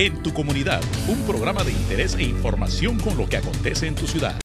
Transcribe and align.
En 0.00 0.22
tu 0.22 0.32
comunidad, 0.32 0.80
un 1.08 1.26
programa 1.26 1.64
de 1.64 1.72
interés 1.72 2.14
e 2.14 2.22
información 2.22 3.00
con 3.00 3.16
lo 3.16 3.28
que 3.28 3.36
acontece 3.36 3.88
en 3.88 3.96
tu 3.96 4.06
ciudad. 4.06 4.38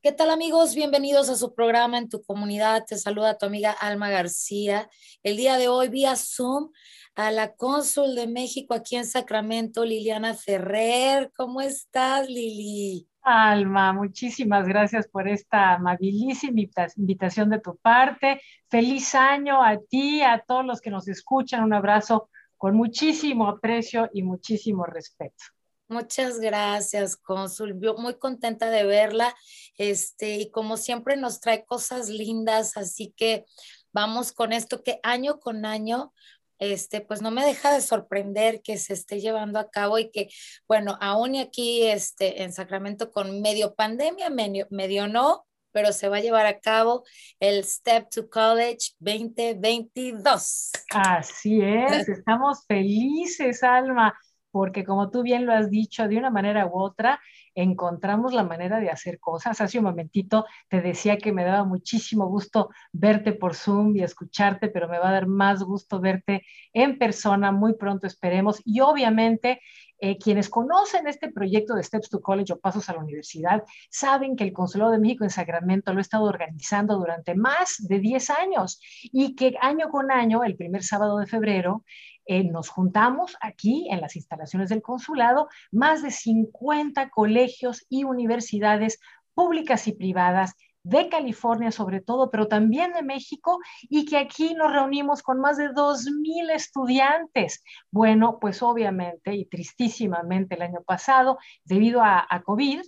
¿Qué 0.00 0.10
tal 0.10 0.30
amigos? 0.30 0.74
Bienvenidos 0.74 1.28
a 1.28 1.36
su 1.36 1.54
programa 1.54 1.98
en 1.98 2.08
tu 2.08 2.20
comunidad. 2.24 2.84
Te 2.84 2.98
saluda 2.98 3.38
tu 3.38 3.46
amiga 3.46 3.70
Alma 3.70 4.10
García. 4.10 4.90
El 5.22 5.36
día 5.36 5.58
de 5.58 5.68
hoy 5.68 5.90
vía 5.90 6.16
Zoom 6.16 6.72
a 7.14 7.30
la 7.30 7.54
cónsul 7.54 8.16
de 8.16 8.26
México 8.26 8.74
aquí 8.74 8.96
en 8.96 9.06
Sacramento, 9.06 9.84
Liliana 9.84 10.34
Ferrer. 10.34 11.30
¿Cómo 11.36 11.60
estás, 11.60 12.28
Lili? 12.28 13.11
Alma, 13.22 13.92
muchísimas 13.92 14.66
gracias 14.66 15.06
por 15.06 15.28
esta 15.28 15.74
amabilísima 15.74 16.62
invitación 16.96 17.50
de 17.50 17.60
tu 17.60 17.76
parte. 17.76 18.40
Feliz 18.68 19.14
año 19.14 19.62
a 19.62 19.78
ti, 19.78 20.22
a 20.22 20.42
todos 20.44 20.64
los 20.64 20.80
que 20.80 20.90
nos 20.90 21.06
escuchan. 21.06 21.62
Un 21.62 21.72
abrazo 21.72 22.28
con 22.56 22.74
muchísimo 22.74 23.46
aprecio 23.46 24.10
y 24.12 24.22
muchísimo 24.22 24.84
respeto. 24.86 25.44
Muchas 25.88 26.40
gracias, 26.40 27.16
cónsul. 27.16 27.78
Yo 27.80 27.94
muy 27.96 28.18
contenta 28.18 28.70
de 28.70 28.84
verla. 28.84 29.34
Este, 29.76 30.36
y 30.38 30.50
como 30.50 30.76
siempre 30.76 31.16
nos 31.16 31.40
trae 31.40 31.64
cosas 31.64 32.08
lindas, 32.08 32.76
así 32.76 33.14
que 33.16 33.44
vamos 33.92 34.32
con 34.32 34.52
esto 34.52 34.82
que 34.82 34.98
año 35.02 35.38
con 35.38 35.64
año 35.64 36.12
este, 36.62 37.00
pues 37.00 37.22
no 37.22 37.32
me 37.32 37.44
deja 37.44 37.72
de 37.72 37.80
sorprender 37.80 38.62
que 38.62 38.78
se 38.78 38.92
esté 38.92 39.20
llevando 39.20 39.58
a 39.58 39.68
cabo 39.68 39.98
y 39.98 40.10
que, 40.10 40.28
bueno, 40.68 40.96
aún 41.00 41.34
y 41.34 41.40
aquí 41.40 41.86
este, 41.86 42.44
en 42.44 42.52
Sacramento 42.52 43.10
con 43.10 43.40
medio 43.40 43.74
pandemia, 43.74 44.30
medio, 44.30 44.68
medio 44.70 45.08
no, 45.08 45.44
pero 45.72 45.92
se 45.92 46.08
va 46.08 46.18
a 46.18 46.20
llevar 46.20 46.46
a 46.46 46.60
cabo 46.60 47.02
el 47.40 47.64
Step 47.64 48.10
to 48.10 48.30
College 48.30 48.92
2022. 49.00 50.70
Así 50.90 51.60
es, 51.60 52.08
estamos 52.08 52.64
felices, 52.66 53.64
Alma, 53.64 54.16
porque 54.52 54.84
como 54.84 55.10
tú 55.10 55.22
bien 55.22 55.46
lo 55.46 55.52
has 55.52 55.68
dicho, 55.68 56.06
de 56.06 56.16
una 56.16 56.30
manera 56.30 56.66
u 56.66 56.78
otra, 56.80 57.20
encontramos 57.54 58.32
la 58.32 58.44
manera 58.44 58.80
de 58.80 58.90
hacer 58.90 59.18
cosas. 59.20 59.60
Hace 59.60 59.78
un 59.78 59.84
momentito 59.84 60.46
te 60.68 60.80
decía 60.80 61.18
que 61.18 61.32
me 61.32 61.44
daba 61.44 61.64
muchísimo 61.64 62.26
gusto 62.26 62.70
verte 62.92 63.32
por 63.32 63.54
Zoom 63.54 63.96
y 63.96 64.02
escucharte, 64.02 64.68
pero 64.68 64.88
me 64.88 64.98
va 64.98 65.08
a 65.08 65.12
dar 65.12 65.26
más 65.26 65.62
gusto 65.62 66.00
verte 66.00 66.44
en 66.72 66.98
persona 66.98 67.52
muy 67.52 67.74
pronto, 67.74 68.06
esperemos. 68.06 68.60
Y 68.64 68.80
obviamente 68.80 69.60
eh, 70.04 70.18
quienes 70.18 70.48
conocen 70.48 71.06
este 71.06 71.30
proyecto 71.30 71.74
de 71.74 71.84
Steps 71.84 72.10
to 72.10 72.20
College 72.20 72.54
o 72.54 72.58
Pasos 72.58 72.88
a 72.88 72.92
la 72.92 72.98
Universidad 72.98 73.62
saben 73.88 74.34
que 74.34 74.42
el 74.42 74.52
Consulado 74.52 74.90
de 74.90 74.98
México 74.98 75.22
en 75.22 75.30
Sacramento 75.30 75.92
lo 75.92 75.98
ha 75.98 76.02
estado 76.02 76.24
organizando 76.24 76.96
durante 76.98 77.36
más 77.36 77.76
de 77.78 78.00
10 78.00 78.30
años 78.30 78.80
y 79.04 79.36
que 79.36 79.54
año 79.60 79.90
con 79.90 80.10
año, 80.10 80.42
el 80.42 80.56
primer 80.56 80.82
sábado 80.82 81.18
de 81.18 81.28
febrero, 81.28 81.84
eh, 82.26 82.44
nos 82.44 82.68
juntamos 82.68 83.36
aquí 83.40 83.88
en 83.90 84.00
las 84.00 84.16
instalaciones 84.16 84.68
del 84.68 84.82
consulado, 84.82 85.48
más 85.70 86.02
de 86.02 86.10
50 86.10 87.10
colegios 87.10 87.84
y 87.88 88.04
universidades 88.04 88.98
públicas 89.34 89.86
y 89.88 89.92
privadas 89.92 90.54
de 90.84 91.08
California 91.08 91.70
sobre 91.70 92.00
todo, 92.00 92.30
pero 92.30 92.48
también 92.48 92.92
de 92.92 93.02
México, 93.02 93.60
y 93.82 94.04
que 94.04 94.18
aquí 94.18 94.54
nos 94.54 94.72
reunimos 94.72 95.22
con 95.22 95.40
más 95.40 95.56
de 95.56 95.70
2.000 95.70 96.50
estudiantes. 96.50 97.62
Bueno, 97.90 98.38
pues 98.40 98.62
obviamente 98.62 99.34
y 99.34 99.44
tristísimamente 99.46 100.56
el 100.56 100.62
año 100.62 100.82
pasado, 100.84 101.38
debido 101.64 102.02
a, 102.02 102.26
a 102.28 102.42
COVID, 102.42 102.80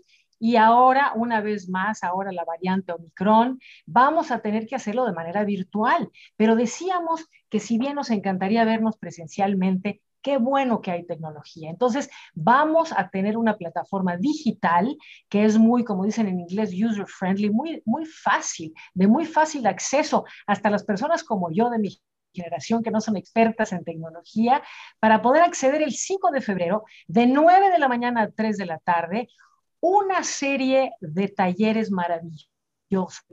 y 0.45 0.56
ahora, 0.56 1.12
una 1.14 1.41
vez 1.41 1.70
más, 1.70 2.05
ahora 2.05 2.31
la 2.31 2.45
variante 2.45 2.92
Omicron, 2.92 3.59
vamos 3.87 4.31
a 4.31 4.41
tener 4.41 4.67
que 4.67 4.75
hacerlo 4.75 5.06
de 5.06 5.14
manera 5.14 5.42
virtual. 5.42 6.11
Pero 6.37 6.55
decíamos 6.55 7.25
que 7.48 7.61
si 7.61 7.78
bien 7.78 7.95
nos 7.95 8.11
encantaría 8.11 8.62
vernos 8.67 8.98
presencialmente, 8.98 10.03
qué 10.20 10.37
bueno 10.37 10.83
que 10.83 10.91
hay 10.91 11.06
tecnología. 11.06 11.70
Entonces, 11.70 12.11
vamos 12.34 12.92
a 12.92 13.09
tener 13.09 13.39
una 13.39 13.56
plataforma 13.56 14.19
digital 14.19 14.94
que 15.31 15.47
es 15.47 15.56
muy, 15.56 15.82
como 15.82 16.05
dicen 16.05 16.28
en 16.28 16.41
inglés, 16.41 16.75
user 16.75 17.06
friendly, 17.06 17.49
muy, 17.49 17.82
muy 17.87 18.05
fácil, 18.05 18.75
de 18.93 19.06
muy 19.06 19.25
fácil 19.25 19.66
acceso, 19.66 20.26
hasta 20.47 20.69
las 20.69 20.84
personas 20.84 21.25
como 21.25 21.50
yo 21.53 21.71
de 21.71 21.78
mi 21.78 21.99
generación 22.34 22.82
que 22.82 22.91
no 22.91 23.00
son 23.00 23.16
expertas 23.16 23.72
en 23.72 23.82
tecnología, 23.82 24.62
para 25.00 25.22
poder 25.22 25.43
acceder 25.43 25.81
el 25.81 25.93
5 25.93 26.32
de 26.32 26.43
febrero 26.43 26.84
de 27.06 27.26
9 27.28 27.71
de 27.71 27.78
la 27.78 27.88
mañana 27.88 28.25
a 28.25 28.31
3 28.31 28.59
de 28.59 28.66
la 28.66 28.78
tarde 28.78 29.28
una 29.87 30.25
serie 30.25 30.95
de 31.00 31.28
talleres 31.28 31.91
maravillosos 31.91 32.50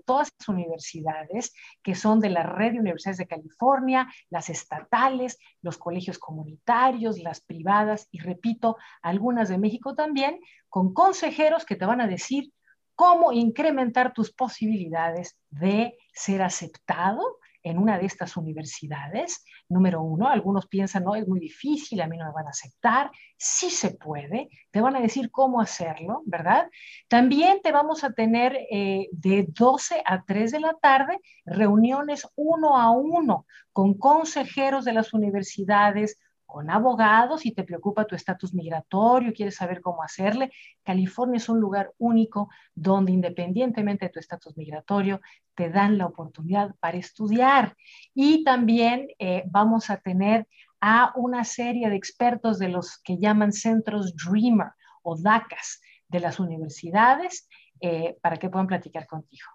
todas 0.05 0.31
las 0.37 0.49
universidades 0.49 1.53
que 1.81 1.95
son 1.95 2.19
de 2.19 2.29
la 2.29 2.43
red 2.43 2.73
de 2.73 2.79
universidades 2.79 3.19
de 3.19 3.27
California, 3.27 4.11
las 4.29 4.49
estatales, 4.49 5.37
los 5.61 5.77
colegios 5.77 6.19
comunitarios, 6.19 7.19
las 7.19 7.39
privadas 7.39 8.07
y 8.11 8.19
repito, 8.19 8.75
algunas 9.01 9.47
de 9.47 9.57
México 9.57 9.95
también, 9.95 10.39
con 10.67 10.93
consejeros 10.93 11.65
que 11.65 11.75
te 11.77 11.85
van 11.85 12.01
a 12.01 12.07
decir 12.07 12.51
cómo 12.95 13.31
incrementar 13.31 14.11
tus 14.11 14.33
posibilidades 14.33 15.37
de 15.49 15.97
ser 16.13 16.41
aceptado 16.41 17.39
en 17.63 17.77
una 17.77 17.97
de 17.97 18.05
estas 18.05 18.37
universidades, 18.37 19.43
número 19.69 20.01
uno, 20.01 20.27
algunos 20.27 20.67
piensan, 20.67 21.03
no, 21.03 21.15
es 21.15 21.27
muy 21.27 21.39
difícil, 21.39 22.01
a 22.01 22.07
mí 22.07 22.17
no 22.17 22.25
me 22.25 22.31
van 22.31 22.47
a 22.47 22.51
aceptar, 22.51 23.11
sí 23.37 23.69
se 23.69 23.91
puede, 23.91 24.49
te 24.71 24.81
van 24.81 24.95
a 24.95 25.01
decir 25.01 25.31
cómo 25.31 25.61
hacerlo, 25.61 26.23
¿verdad? 26.25 26.69
También 27.07 27.61
te 27.61 27.71
vamos 27.71 28.03
a 28.03 28.11
tener 28.11 28.57
eh, 28.71 29.07
de 29.11 29.47
12 29.49 30.01
a 30.05 30.23
3 30.23 30.51
de 30.51 30.59
la 30.59 30.73
tarde 30.73 31.19
reuniones 31.45 32.27
uno 32.35 32.77
a 32.77 32.91
uno 32.91 33.45
con 33.73 33.93
consejeros 33.97 34.85
de 34.85 34.93
las 34.93 35.13
universidades, 35.13 36.17
con 36.51 36.69
abogados 36.69 37.45
y 37.45 37.53
te 37.53 37.63
preocupa 37.63 38.03
tu 38.03 38.13
estatus 38.13 38.53
migratorio, 38.53 39.31
quieres 39.33 39.55
saber 39.55 39.79
cómo 39.79 40.03
hacerle, 40.03 40.51
California 40.83 41.37
es 41.37 41.47
un 41.47 41.61
lugar 41.61 41.93
único 41.97 42.49
donde 42.75 43.13
independientemente 43.13 44.05
de 44.05 44.11
tu 44.11 44.19
estatus 44.19 44.57
migratorio, 44.57 45.21
te 45.55 45.69
dan 45.69 45.97
la 45.97 46.07
oportunidad 46.07 46.75
para 46.81 46.97
estudiar. 46.97 47.77
Y 48.13 48.43
también 48.43 49.07
eh, 49.17 49.43
vamos 49.47 49.89
a 49.89 49.97
tener 49.97 50.45
a 50.81 51.13
una 51.15 51.45
serie 51.45 51.89
de 51.89 51.95
expertos 51.95 52.59
de 52.59 52.67
los 52.67 52.97
que 52.97 53.17
llaman 53.17 53.53
centros 53.53 54.13
Dreamer 54.15 54.71
o 55.03 55.17
DACAS 55.17 55.81
de 56.09 56.19
las 56.19 56.37
universidades 56.37 57.47
eh, 57.79 58.17
para 58.21 58.35
que 58.35 58.49
puedan 58.49 58.67
platicar 58.67 59.07
contigo. 59.07 59.47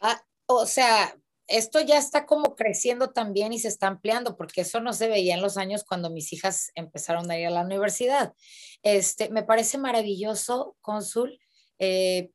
Ah, 0.00 0.18
o 0.46 0.64
sea, 0.64 1.14
esto 1.46 1.80
ya 1.80 1.98
está 1.98 2.26
como 2.26 2.54
creciendo 2.54 3.10
también 3.10 3.52
y 3.52 3.58
se 3.58 3.68
está 3.68 3.88
ampliando, 3.88 4.36
porque 4.36 4.62
eso 4.62 4.80
no 4.80 4.92
se 4.92 5.08
veía 5.08 5.34
en 5.34 5.42
los 5.42 5.56
años 5.56 5.84
cuando 5.84 6.10
mis 6.10 6.32
hijas 6.32 6.70
empezaron 6.74 7.30
a 7.30 7.38
ir 7.38 7.46
a 7.46 7.50
la 7.50 7.62
universidad. 7.62 8.34
Este, 8.82 9.30
me 9.30 9.42
parece 9.42 9.78
maravilloso, 9.78 10.76
cónsul. 10.80 11.38
Eh, 11.78 12.30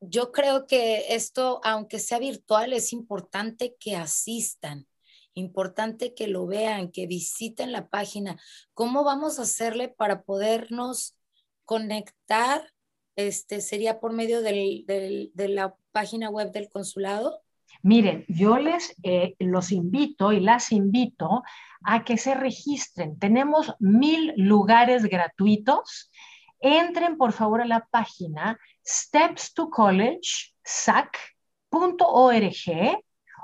yo 0.00 0.32
creo 0.32 0.66
que 0.66 1.14
esto, 1.14 1.60
aunque 1.64 1.98
sea 1.98 2.18
virtual, 2.18 2.72
es 2.72 2.92
importante 2.92 3.76
que 3.80 3.96
asistan, 3.96 4.86
importante 5.34 6.14
que 6.14 6.28
lo 6.28 6.46
vean, 6.46 6.90
que 6.90 7.06
visiten 7.06 7.72
la 7.72 7.88
página. 7.88 8.40
¿Cómo 8.74 9.04
vamos 9.04 9.38
a 9.38 9.42
hacerle 9.42 9.88
para 9.88 10.22
podernos 10.22 11.16
conectar? 11.64 12.72
Este, 13.16 13.60
¿Sería 13.60 13.98
por 13.98 14.12
medio 14.12 14.42
del, 14.42 14.84
de 14.86 15.48
la 15.48 15.76
página 15.92 16.30
web 16.30 16.52
del 16.52 16.68
consulado? 16.68 17.42
Miren, 17.82 18.24
yo 18.28 18.58
les 18.58 18.94
eh, 19.02 19.34
los 19.38 19.72
invito 19.72 20.32
y 20.32 20.40
las 20.40 20.72
invito 20.72 21.42
a 21.84 22.04
que 22.04 22.16
se 22.16 22.34
registren. 22.34 23.18
Tenemos 23.18 23.74
mil 23.78 24.32
lugares 24.36 25.04
gratuitos. 25.04 26.10
Entren 26.60 27.16
por 27.16 27.32
favor 27.32 27.62
a 27.62 27.66
la 27.66 27.86
página 27.90 28.58
steps 28.84 29.54
to 29.54 29.70
college 29.70 30.52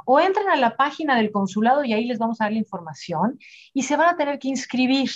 o 0.06 0.20
entren 0.20 0.48
a 0.48 0.56
la 0.56 0.76
página 0.76 1.16
del 1.16 1.30
consulado 1.30 1.84
y 1.84 1.92
ahí 1.92 2.04
les 2.04 2.18
vamos 2.18 2.40
a 2.40 2.44
dar 2.44 2.52
la 2.52 2.58
información 2.58 3.38
y 3.72 3.82
se 3.82 3.96
van 3.96 4.08
a 4.08 4.16
tener 4.16 4.38
que 4.38 4.48
inscribir. 4.48 5.10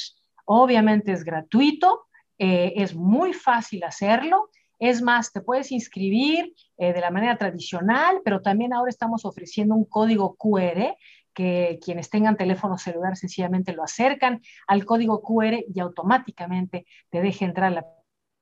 Obviamente 0.44 1.12
es 1.12 1.24
gratuito, 1.24 2.06
eh, 2.38 2.72
es 2.76 2.94
muy 2.94 3.32
fácil 3.32 3.84
hacerlo 3.84 4.50
es 4.78 5.02
más, 5.02 5.32
te 5.32 5.40
puedes 5.40 5.72
inscribir 5.72 6.54
eh, 6.76 6.92
de 6.92 7.00
la 7.00 7.10
manera 7.10 7.36
tradicional, 7.36 8.20
pero 8.24 8.40
también 8.40 8.72
ahora 8.72 8.90
estamos 8.90 9.24
ofreciendo 9.24 9.74
un 9.74 9.84
código 9.84 10.36
QR 10.36 10.96
que 11.34 11.78
quienes 11.84 12.10
tengan 12.10 12.36
teléfono 12.36 12.78
celular 12.78 13.16
sencillamente 13.16 13.72
lo 13.72 13.84
acercan 13.84 14.40
al 14.66 14.84
código 14.84 15.22
QR 15.22 15.64
y 15.72 15.80
automáticamente 15.80 16.86
te 17.10 17.20
deja 17.20 17.44
entrar 17.44 17.72
a 17.72 17.74
la 17.76 17.86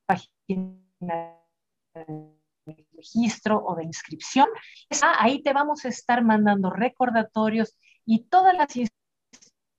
página 0.06 0.78
de 2.64 2.86
registro 2.94 3.62
o 3.64 3.74
de 3.74 3.84
inscripción. 3.84 4.48
ahí 5.18 5.42
te 5.42 5.52
vamos 5.52 5.84
a 5.84 5.88
estar 5.88 6.24
mandando 6.24 6.70
recordatorios 6.70 7.76
y 8.04 8.24
todas 8.24 8.56
las 8.56 8.68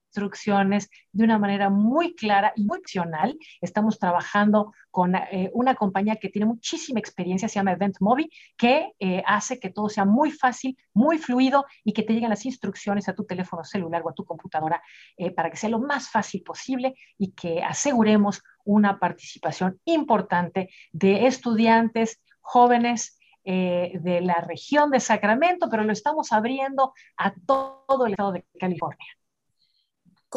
instrucciones 0.08 0.90
de 1.12 1.24
una 1.24 1.38
manera 1.38 1.70
muy 1.70 2.16
clara 2.16 2.54
y 2.56 2.64
muy 2.64 2.80
opcional. 2.80 3.38
Estamos 3.62 4.00
trabajando 4.00 4.74
con 4.92 5.16
eh, 5.16 5.52
una 5.54 5.76
compañía 5.76 6.16
que 6.16 6.30
tiene 6.30 6.46
muchísima 6.46 7.00
experiencia, 7.00 7.48
se 7.48 7.56
llama 7.56 7.74
Event 7.74 7.98
Mobi, 8.00 8.30
que 8.58 8.94
eh, 9.00 9.24
hace 9.26 9.60
que 9.60 9.70
todo 9.70 9.90
sea 9.90 10.06
muy 10.06 10.32
fácil, 10.32 10.78
muy 10.94 11.18
fluido 11.18 11.66
y 11.84 11.94
que 11.94 12.04
te 12.04 12.14
lleguen 12.14 12.30
las 12.30 12.46
instrucciones 12.46 13.08
a 13.10 13.14
tu 13.14 13.26
teléfono 13.26 13.64
celular 13.64 14.02
o 14.04 14.10
a 14.10 14.14
tu 14.14 14.26
computadora 14.26 14.82
eh, 15.18 15.32
para 15.32 15.50
que 15.50 15.58
sea 15.58 15.70
lo 15.70 15.80
más 15.80 16.10
fácil 16.10 16.42
posible 16.44 16.96
y 17.18 17.32
que 17.32 17.62
aseguremos 17.62 18.42
una 18.66 19.00
participación 19.00 19.80
importante 19.86 20.70
de 20.92 21.28
estudiantes 21.28 22.22
jóvenes 22.42 23.14
de 23.46 24.20
la 24.22 24.42
región 24.42 24.92
de 24.92 25.00
Sacramento, 25.00 25.70
pero 25.70 25.86
lo 25.86 25.94
estamos 25.94 26.34
abriendo 26.34 26.94
a 27.16 27.34
todo 27.34 28.06
el 28.06 28.12
estado 28.12 28.34
de 28.34 28.46
California. 28.60 29.17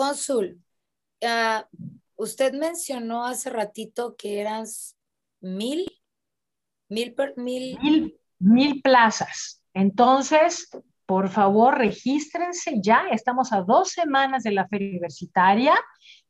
Cónsul, 0.00 0.58
uh, 1.22 1.78
usted 2.16 2.54
mencionó 2.54 3.26
hace 3.26 3.50
ratito 3.50 4.16
que 4.16 4.40
eran 4.40 4.64
mil, 5.42 5.84
mil, 6.88 7.14
mil, 7.36 7.78
mil, 7.82 8.20
mil 8.38 8.80
plazas. 8.80 9.62
Entonces, 9.74 10.70
por 11.04 11.28
favor, 11.28 11.76
regístrense 11.76 12.80
ya. 12.80 13.08
Estamos 13.10 13.52
a 13.52 13.60
dos 13.60 13.90
semanas 13.90 14.42
de 14.42 14.52
la 14.52 14.66
feria 14.68 14.88
universitaria 14.88 15.74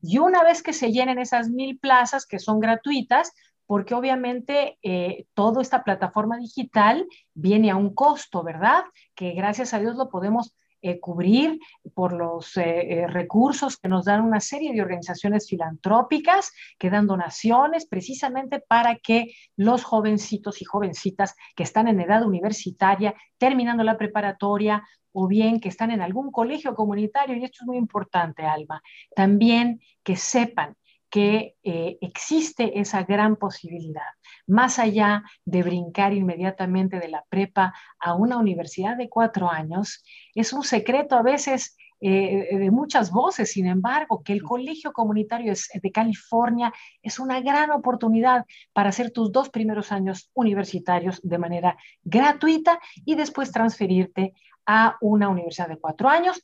y 0.03 0.19
una 0.19 0.43
vez 0.43 0.65
que 0.65 0.73
se 0.73 0.91
llenen 0.91 1.21
esas 1.21 1.49
mil 1.49 1.79
plazas 1.79 2.27
que 2.27 2.41
son 2.41 2.59
gratuitas, 2.59 3.31
porque 3.67 3.95
obviamente 3.95 4.79
eh, 4.83 5.27
toda 5.33 5.63
esta 5.63 5.85
plataforma 5.85 6.39
digital 6.39 7.07
viene 7.35 7.71
a 7.71 7.77
un 7.77 7.95
costo, 7.95 8.43
¿verdad? 8.43 8.83
Que 9.15 9.31
gracias 9.31 9.75
a 9.75 9.79
Dios 9.79 9.95
lo 9.95 10.11
podemos 10.11 10.57
eh, 10.83 10.99
cubrir 10.99 11.61
por 11.95 12.15
los 12.15 12.57
eh, 12.57 12.63
eh, 13.03 13.07
recursos 13.07 13.77
que 13.77 13.89
nos 13.89 14.07
dan 14.07 14.23
una 14.23 14.41
serie 14.41 14.73
de 14.73 14.81
organizaciones 14.81 15.47
filantrópicas 15.47 16.53
que 16.79 16.89
dan 16.89 17.07
donaciones 17.07 17.87
precisamente 17.87 18.61
para 18.61 18.97
que 18.97 19.35
los 19.57 19.85
jovencitos 19.85 20.63
y 20.63 20.65
jovencitas 20.65 21.37
que 21.55 21.65
están 21.65 21.87
en 21.87 22.01
edad 22.01 22.25
universitaria, 22.25 23.15
terminando 23.37 23.85
la 23.85 23.99
preparatoria 23.99 24.83
o 25.13 25.27
bien 25.27 25.61
que 25.61 25.69
están 25.69 25.91
en 25.91 26.01
algún 26.01 26.33
colegio 26.33 26.75
comunitario, 26.75 27.37
y 27.37 27.45
esto 27.45 27.59
es 27.61 27.67
muy 27.67 27.77
importante, 27.77 28.45
Alma, 28.45 28.81
también 29.15 29.81
que 30.03 30.17
sepan 30.17 30.77
que 31.11 31.57
existe 31.63 32.79
esa 32.79 33.03
gran 33.03 33.35
posibilidad 33.35 34.05
más 34.51 34.79
allá 34.79 35.23
de 35.45 35.63
brincar 35.63 36.13
inmediatamente 36.13 36.99
de 36.99 37.09
la 37.09 37.25
prepa 37.29 37.73
a 37.99 38.15
una 38.15 38.37
universidad 38.37 38.97
de 38.97 39.09
cuatro 39.09 39.49
años, 39.49 40.03
es 40.35 40.53
un 40.53 40.65
secreto 40.65 41.17
a 41.17 41.23
veces 41.23 41.77
eh, 42.01 42.57
de 42.59 42.71
muchas 42.71 43.11
voces, 43.11 43.53
sin 43.53 43.67
embargo, 43.67 44.23
que 44.25 44.33
el 44.33 44.43
Colegio 44.43 44.93
Comunitario 44.93 45.53
de 45.75 45.93
California 45.93 46.73
es 47.03 47.19
una 47.19 47.41
gran 47.41 47.71
oportunidad 47.71 48.47
para 48.73 48.89
hacer 48.89 49.11
tus 49.11 49.31
dos 49.31 49.51
primeros 49.51 49.93
años 49.93 50.31
universitarios 50.35 51.21
de 51.23 51.39
manera 51.39 51.77
gratuita 52.03 52.81
y 53.05 53.15
después 53.15 53.53
transferirte 53.53 54.33
a 54.67 54.97
una 55.01 55.29
universidad 55.29 55.69
de 55.69 55.79
cuatro 55.79 56.09
años 56.09 56.43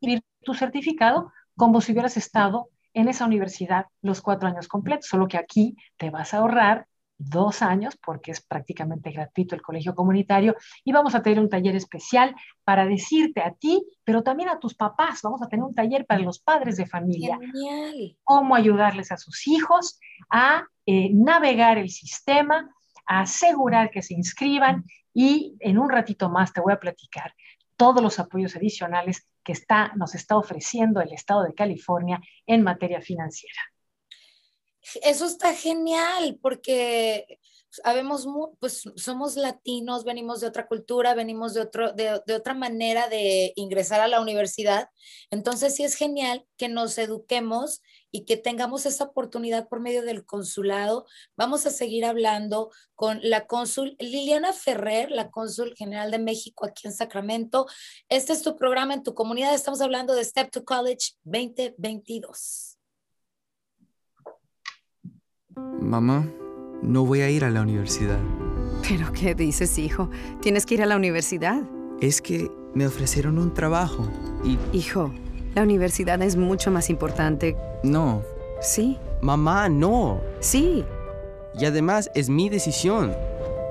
y 0.00 0.20
tu 0.42 0.54
certificado 0.54 1.32
como 1.56 1.80
si 1.80 1.92
hubieras 1.92 2.16
estado 2.16 2.68
en 2.92 3.08
esa 3.08 3.24
universidad 3.24 3.86
los 4.02 4.20
cuatro 4.20 4.48
años 4.48 4.66
completos, 4.66 5.06
solo 5.06 5.28
que 5.28 5.38
aquí 5.38 5.76
te 5.96 6.10
vas 6.10 6.34
a 6.34 6.38
ahorrar 6.38 6.86
dos 7.20 7.60
años, 7.60 7.98
porque 8.02 8.30
es 8.30 8.40
prácticamente 8.40 9.10
gratuito 9.10 9.54
el 9.54 9.62
colegio 9.62 9.94
comunitario, 9.94 10.56
y 10.84 10.92
vamos 10.92 11.14
a 11.14 11.22
tener 11.22 11.38
un 11.38 11.50
taller 11.50 11.76
especial 11.76 12.34
para 12.64 12.86
decirte 12.86 13.42
a 13.42 13.52
ti, 13.52 13.84
pero 14.04 14.22
también 14.22 14.48
a 14.48 14.58
tus 14.58 14.74
papás, 14.74 15.20
vamos 15.22 15.42
a 15.42 15.46
tener 15.46 15.64
un 15.64 15.74
taller 15.74 16.06
para 16.06 16.20
los 16.20 16.38
padres 16.38 16.76
de 16.78 16.86
familia, 16.86 17.38
cómo 18.24 18.54
ayudarles 18.54 19.12
a 19.12 19.18
sus 19.18 19.46
hijos 19.46 20.00
a 20.30 20.66
eh, 20.86 21.10
navegar 21.12 21.76
el 21.76 21.90
sistema, 21.90 22.70
a 23.06 23.20
asegurar 23.20 23.90
que 23.90 24.02
se 24.02 24.14
inscriban 24.14 24.84
y 25.12 25.56
en 25.60 25.78
un 25.78 25.90
ratito 25.90 26.30
más 26.30 26.52
te 26.52 26.60
voy 26.60 26.72
a 26.72 26.80
platicar 26.80 27.34
todos 27.76 28.02
los 28.02 28.18
apoyos 28.18 28.56
adicionales 28.56 29.26
que 29.42 29.52
está, 29.52 29.92
nos 29.96 30.14
está 30.14 30.36
ofreciendo 30.36 31.00
el 31.00 31.12
Estado 31.12 31.44
de 31.44 31.54
California 31.54 32.20
en 32.46 32.62
materia 32.62 33.00
financiera. 33.00 33.60
Eso 35.02 35.26
está 35.26 35.54
genial 35.54 36.38
porque 36.40 37.38
sabemos, 37.70 38.26
pues 38.58 38.82
somos 38.96 39.36
latinos, 39.36 40.04
venimos 40.04 40.40
de 40.40 40.48
otra 40.48 40.66
cultura, 40.66 41.14
venimos 41.14 41.54
de, 41.54 41.60
otro, 41.60 41.92
de, 41.92 42.20
de, 42.26 42.34
otra 42.34 42.54
manera 42.54 43.08
de 43.08 43.52
ingresar 43.56 44.00
a 44.00 44.08
la 44.08 44.20
universidad. 44.20 44.88
Entonces 45.30 45.76
sí 45.76 45.84
es 45.84 45.94
genial 45.94 46.44
que 46.56 46.68
nos 46.68 46.98
eduquemos 46.98 47.80
y 48.10 48.24
que 48.24 48.36
tengamos 48.36 48.86
esa 48.86 49.04
oportunidad 49.04 49.68
por 49.68 49.80
medio 49.80 50.02
del 50.02 50.24
consulado. 50.24 51.06
Vamos 51.36 51.64
a 51.66 51.70
seguir 51.70 52.04
hablando 52.04 52.70
con 52.94 53.20
la 53.22 53.46
cónsul 53.46 53.96
Liliana 54.00 54.52
Ferrer, 54.52 55.10
la 55.10 55.30
cónsul 55.30 55.74
general 55.76 56.10
de 56.10 56.18
México 56.18 56.66
aquí 56.66 56.88
en 56.88 56.92
Sacramento. 56.92 57.66
Este 58.08 58.32
es 58.32 58.42
tu 58.42 58.56
programa 58.56 58.94
en 58.94 59.04
tu 59.04 59.14
comunidad. 59.14 59.54
Estamos 59.54 59.80
hablando 59.80 60.14
de 60.14 60.24
Step 60.24 60.50
to 60.50 60.64
College 60.64 61.12
2022. 61.22 62.79
Mamá, 65.80 66.26
no 66.82 67.04
voy 67.04 67.20
a 67.20 67.30
ir 67.30 67.44
a 67.44 67.50
la 67.50 67.62
universidad. 67.62 68.18
¿Pero 68.88 69.12
qué 69.12 69.34
dices, 69.34 69.78
hijo? 69.78 70.10
Tienes 70.40 70.66
que 70.66 70.74
ir 70.74 70.82
a 70.82 70.86
la 70.86 70.96
universidad. 70.96 71.62
Es 72.00 72.22
que 72.22 72.50
me 72.74 72.86
ofrecieron 72.86 73.38
un 73.38 73.52
trabajo 73.52 74.08
y... 74.44 74.58
Hijo, 74.76 75.12
la 75.54 75.62
universidad 75.62 76.20
es 76.22 76.36
mucho 76.36 76.70
más 76.70 76.90
importante. 76.90 77.56
No. 77.82 78.22
Sí. 78.60 78.98
Mamá, 79.20 79.68
no. 79.68 80.20
Sí. 80.40 80.84
Y 81.58 81.64
además 81.64 82.10
es 82.14 82.28
mi 82.30 82.48
decisión. 82.48 83.12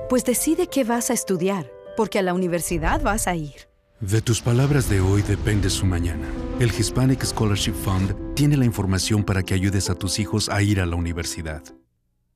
Pues 0.09 0.25
decide 0.25 0.67
qué 0.67 0.83
vas 0.83 1.09
a 1.09 1.13
estudiar, 1.13 1.71
porque 1.95 2.19
a 2.19 2.21
la 2.21 2.33
universidad 2.33 3.01
vas 3.01 3.27
a 3.27 3.35
ir. 3.35 3.69
De 3.99 4.21
tus 4.21 4.41
palabras 4.41 4.89
de 4.89 5.01
hoy 5.01 5.21
depende 5.21 5.69
su 5.69 5.85
mañana. 5.85 6.27
El 6.59 6.69
Hispanic 6.69 7.23
Scholarship 7.23 7.73
Fund 7.73 8.15
tiene 8.33 8.57
la 8.57 8.65
información 8.65 9.23
para 9.23 9.43
que 9.43 9.53
ayudes 9.53 9.89
a 9.89 9.95
tus 9.95 10.19
hijos 10.19 10.49
a 10.49 10.61
ir 10.61 10.79
a 10.79 10.85
la 10.85 10.95
universidad. 10.95 11.63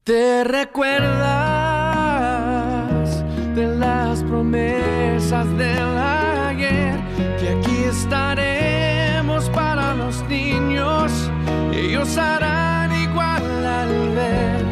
¿Te 0.04 0.44
recuerdas 0.44 1.08
de 3.56 3.68
las 3.68 4.22
promesas 4.24 5.48
del 5.58 5.98
ayer? 5.98 7.00
Que 7.40 7.52
aquí 7.58 7.86
estaremos 7.86 9.50
para 9.52 9.94
los 9.94 10.22
niños. 10.28 11.32
Ellos 11.72 12.18
harán 12.18 12.92
igual 13.02 13.66
al 13.66 14.10
ver. 14.10 14.66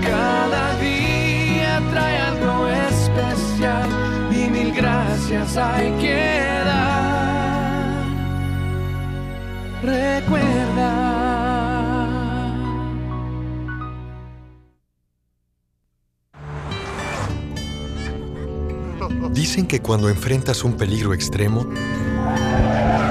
Cada 0.00 0.74
día 0.80 1.82
trae 1.90 2.18
algo 2.18 2.66
especial 2.66 3.86
y 4.32 4.48
mil 4.48 4.72
gracias 4.72 5.58
hay 5.58 5.92
que 6.00 6.40
dar. 6.64 8.06
Recuerda. 9.82 11.19
Dicen 19.40 19.66
que 19.66 19.80
cuando 19.80 20.10
enfrentas 20.10 20.64
un 20.64 20.74
peligro 20.74 21.14
extremo, 21.14 21.64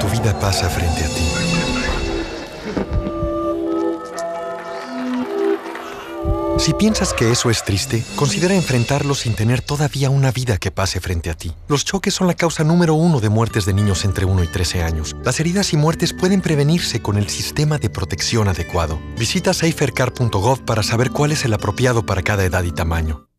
tu 0.00 0.06
vida 0.10 0.38
pasa 0.38 0.70
frente 0.70 1.02
a 1.02 1.08
ti. 1.08 1.24
Si 6.56 6.72
piensas 6.72 7.14
que 7.14 7.32
eso 7.32 7.50
es 7.50 7.64
triste, 7.64 8.04
considera 8.14 8.54
enfrentarlo 8.54 9.16
sin 9.16 9.34
tener 9.34 9.60
todavía 9.60 10.08
una 10.08 10.30
vida 10.30 10.56
que 10.56 10.70
pase 10.70 11.00
frente 11.00 11.30
a 11.30 11.34
ti. 11.34 11.52
Los 11.66 11.84
choques 11.84 12.14
son 12.14 12.28
la 12.28 12.34
causa 12.34 12.62
número 12.62 12.94
uno 12.94 13.18
de 13.18 13.28
muertes 13.28 13.64
de 13.64 13.72
niños 13.72 14.04
entre 14.04 14.24
1 14.24 14.44
y 14.44 14.46
13 14.46 14.84
años. 14.84 15.16
Las 15.24 15.40
heridas 15.40 15.72
y 15.72 15.78
muertes 15.78 16.12
pueden 16.12 16.42
prevenirse 16.42 17.02
con 17.02 17.18
el 17.18 17.28
sistema 17.28 17.78
de 17.78 17.90
protección 17.90 18.46
adecuado. 18.46 19.00
Visita 19.18 19.52
safercar.gov 19.52 20.60
para 20.64 20.84
saber 20.84 21.10
cuál 21.10 21.32
es 21.32 21.44
el 21.44 21.54
apropiado 21.54 22.06
para 22.06 22.22
cada 22.22 22.44
edad 22.44 22.62
y 22.62 22.70
tamaño. 22.70 23.29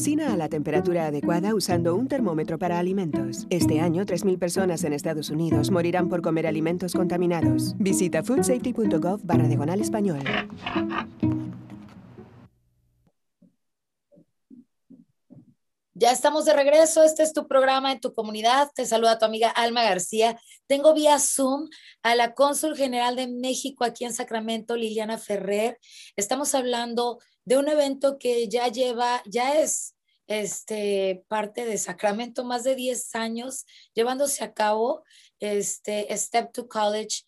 Cocina 0.00 0.32
a 0.32 0.36
la 0.38 0.48
temperatura 0.48 1.08
adecuada 1.08 1.54
usando 1.54 1.94
un 1.94 2.08
termómetro 2.08 2.58
para 2.58 2.78
alimentos. 2.78 3.46
Este 3.50 3.80
año, 3.80 4.06
3.000 4.06 4.38
personas 4.38 4.82
en 4.84 4.94
Estados 4.94 5.28
Unidos 5.28 5.70
morirán 5.70 6.08
por 6.08 6.22
comer 6.22 6.46
alimentos 6.46 6.94
contaminados. 6.94 7.74
Visita 7.76 8.22
foodsafety.gov 8.22 9.20
barra 9.24 9.46
diagonal 9.46 9.78
español. 9.78 10.20
Ya 15.92 16.12
estamos 16.12 16.46
de 16.46 16.54
regreso. 16.54 17.02
Este 17.02 17.22
es 17.22 17.34
tu 17.34 17.46
programa 17.46 17.92
en 17.92 18.00
tu 18.00 18.14
comunidad. 18.14 18.70
Te 18.74 18.86
saluda 18.86 19.18
tu 19.18 19.26
amiga 19.26 19.50
Alma 19.50 19.82
García. 19.82 20.40
Tengo 20.70 20.94
vía 20.94 21.18
Zoom 21.18 21.68
a 22.04 22.14
la 22.14 22.32
cónsul 22.32 22.76
general 22.76 23.16
de 23.16 23.26
México 23.26 23.82
aquí 23.82 24.04
en 24.04 24.14
Sacramento, 24.14 24.76
Liliana 24.76 25.18
Ferrer. 25.18 25.80
Estamos 26.14 26.54
hablando 26.54 27.18
de 27.44 27.56
un 27.56 27.68
evento 27.68 28.18
que 28.20 28.48
ya 28.48 28.68
lleva, 28.68 29.20
ya 29.26 29.58
es 29.58 29.96
este, 30.28 31.24
parte 31.26 31.64
de 31.64 31.76
Sacramento, 31.76 32.44
más 32.44 32.62
de 32.62 32.76
10 32.76 33.16
años 33.16 33.66
llevándose 33.94 34.44
a 34.44 34.54
cabo 34.54 35.02
este 35.40 36.16
Step 36.16 36.52
to 36.52 36.68
College 36.68 37.24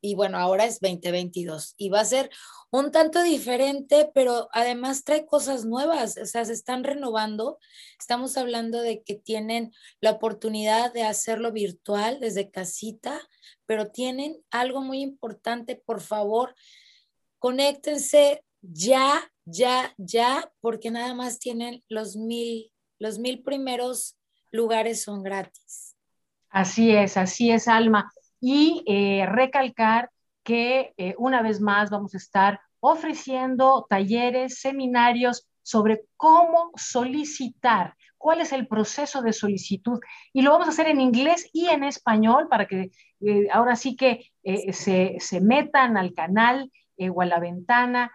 y 0.00 0.14
bueno, 0.14 0.38
ahora 0.38 0.64
es 0.64 0.80
2022 0.80 1.74
y 1.76 1.90
va 1.90 2.00
a 2.00 2.04
ser 2.04 2.30
un 2.70 2.90
tanto 2.90 3.22
diferente, 3.22 4.10
pero 4.14 4.48
además 4.52 5.04
trae 5.04 5.26
cosas 5.26 5.64
nuevas, 5.64 6.16
o 6.16 6.26
sea, 6.26 6.44
se 6.44 6.52
están 6.52 6.84
renovando. 6.84 7.58
Estamos 7.98 8.36
hablando 8.36 8.80
de 8.80 9.02
que 9.02 9.16
tienen 9.16 9.72
la 10.00 10.12
oportunidad 10.12 10.92
de 10.92 11.02
hacerlo 11.02 11.52
virtual 11.52 12.20
desde 12.20 12.50
casita, 12.50 13.20
pero 13.66 13.90
tienen 13.90 14.36
algo 14.50 14.82
muy 14.82 15.00
importante, 15.00 15.76
por 15.76 16.00
favor, 16.00 16.54
conéctense 17.38 18.44
ya, 18.62 19.30
ya, 19.44 19.94
ya, 19.98 20.50
porque 20.60 20.90
nada 20.90 21.14
más 21.14 21.38
tienen 21.38 21.82
los 21.88 22.16
mil, 22.16 22.72
los 22.98 23.18
mil 23.18 23.42
primeros 23.42 24.16
lugares 24.52 25.02
son 25.02 25.22
gratis. 25.22 25.96
Así 26.50 26.90
es, 26.90 27.16
así 27.16 27.50
es, 27.50 27.68
Alma 27.68 28.12
y 28.40 28.82
eh, 28.86 29.26
recalcar 29.26 30.10
que 30.42 30.94
eh, 30.96 31.14
una 31.18 31.42
vez 31.42 31.60
más 31.60 31.90
vamos 31.90 32.14
a 32.14 32.16
estar 32.16 32.60
ofreciendo 32.80 33.86
talleres, 33.88 34.60
seminarios 34.60 35.46
sobre 35.62 36.04
cómo 36.16 36.72
solicitar, 36.74 37.94
cuál 38.16 38.40
es 38.40 38.52
el 38.52 38.66
proceso 38.66 39.20
de 39.20 39.34
solicitud. 39.34 40.00
Y 40.32 40.42
lo 40.42 40.52
vamos 40.52 40.66
a 40.66 40.70
hacer 40.70 40.88
en 40.88 41.00
inglés 41.00 41.48
y 41.52 41.68
en 41.68 41.84
español 41.84 42.48
para 42.48 42.66
que 42.66 42.90
eh, 43.20 43.48
ahora 43.52 43.76
sí 43.76 43.96
que 43.96 44.32
se, 44.72 45.16
se, 45.20 45.40
metan 45.42 45.98
al 45.98 46.14
canal 46.14 46.72
o 46.98 47.22
a 47.22 47.26
la 47.26 47.38
ventana 47.38 48.10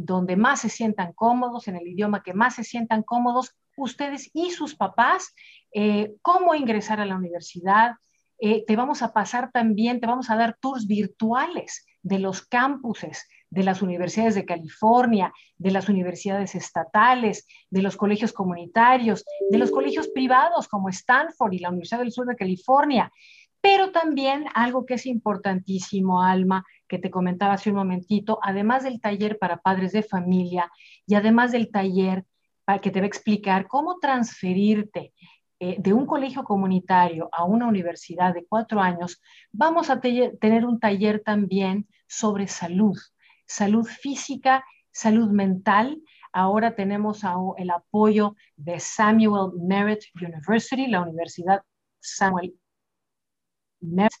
donde 0.00 0.36
más 0.36 0.60
se 0.60 0.68
sientan 0.68 1.14
cómodos, 1.14 1.68
en 1.68 1.76
el 1.76 1.88
idioma 1.88 2.22
que 2.22 2.34
más 2.34 2.54
se 2.56 2.64
sientan 2.64 3.02
cómodos, 3.02 3.54
ustedes 3.78 4.30
y 4.34 4.50
sus 4.50 4.76
papás, 4.76 5.34
cómo 6.20 6.54
ingresar 6.54 7.00
a 7.00 7.06
la 7.06 7.16
universidad, 7.16 7.92
eh, 8.40 8.64
te 8.66 8.76
vamos 8.76 9.02
a 9.02 9.12
pasar 9.12 9.50
también, 9.52 10.00
te 10.00 10.06
vamos 10.06 10.30
a 10.30 10.36
dar 10.36 10.56
tours 10.60 10.86
virtuales 10.86 11.86
de 12.02 12.18
los 12.18 12.46
campuses 12.46 13.26
de 13.50 13.62
las 13.62 13.82
universidades 13.82 14.34
de 14.34 14.44
California, 14.44 15.32
de 15.56 15.70
las 15.70 15.88
universidades 15.88 16.54
estatales, 16.54 17.46
de 17.70 17.82
los 17.82 17.96
colegios 17.96 18.32
comunitarios, 18.32 19.24
de 19.50 19.58
los 19.58 19.70
colegios 19.70 20.08
privados 20.08 20.68
como 20.68 20.88
Stanford 20.88 21.52
y 21.54 21.58
la 21.58 21.70
Universidad 21.70 22.00
del 22.00 22.12
Sur 22.12 22.26
de 22.26 22.36
California. 22.36 23.10
Pero 23.60 23.90
también 23.90 24.44
algo 24.54 24.86
que 24.86 24.94
es 24.94 25.06
importantísimo, 25.06 26.22
Alma, 26.22 26.64
que 26.86 26.98
te 26.98 27.10
comentaba 27.10 27.54
hace 27.54 27.70
un 27.70 27.76
momentito, 27.76 28.38
además 28.42 28.84
del 28.84 29.00
taller 29.00 29.38
para 29.38 29.58
padres 29.58 29.92
de 29.92 30.02
familia 30.02 30.70
y 31.06 31.14
además 31.14 31.50
del 31.50 31.70
taller 31.70 32.24
para 32.64 32.80
que 32.80 32.90
te 32.90 33.00
va 33.00 33.04
a 33.04 33.08
explicar 33.08 33.66
cómo 33.66 33.98
transferirte 33.98 35.12
eh, 35.60 35.76
de 35.78 35.92
un 35.92 36.06
colegio 36.06 36.44
comunitario 36.44 37.28
a 37.32 37.44
una 37.44 37.66
universidad 37.66 38.32
de 38.32 38.46
cuatro 38.46 38.80
años, 38.80 39.20
vamos 39.50 39.90
a 39.90 40.00
tener 40.00 40.64
un 40.64 40.78
taller 40.78 41.22
también 41.24 41.88
sobre 42.06 42.46
salud, 42.46 42.96
salud 43.46 43.84
física, 43.84 44.64
salud 44.92 45.30
mental. 45.30 46.00
Ahora 46.32 46.76
tenemos 46.76 47.22
el 47.56 47.70
apoyo 47.70 48.36
de 48.56 48.78
Samuel 48.78 49.52
Merritt 49.60 50.04
University, 50.14 50.86
la 50.86 51.02
Universidad 51.02 51.62
Samuel 51.98 52.54
Merritt, 53.80 54.12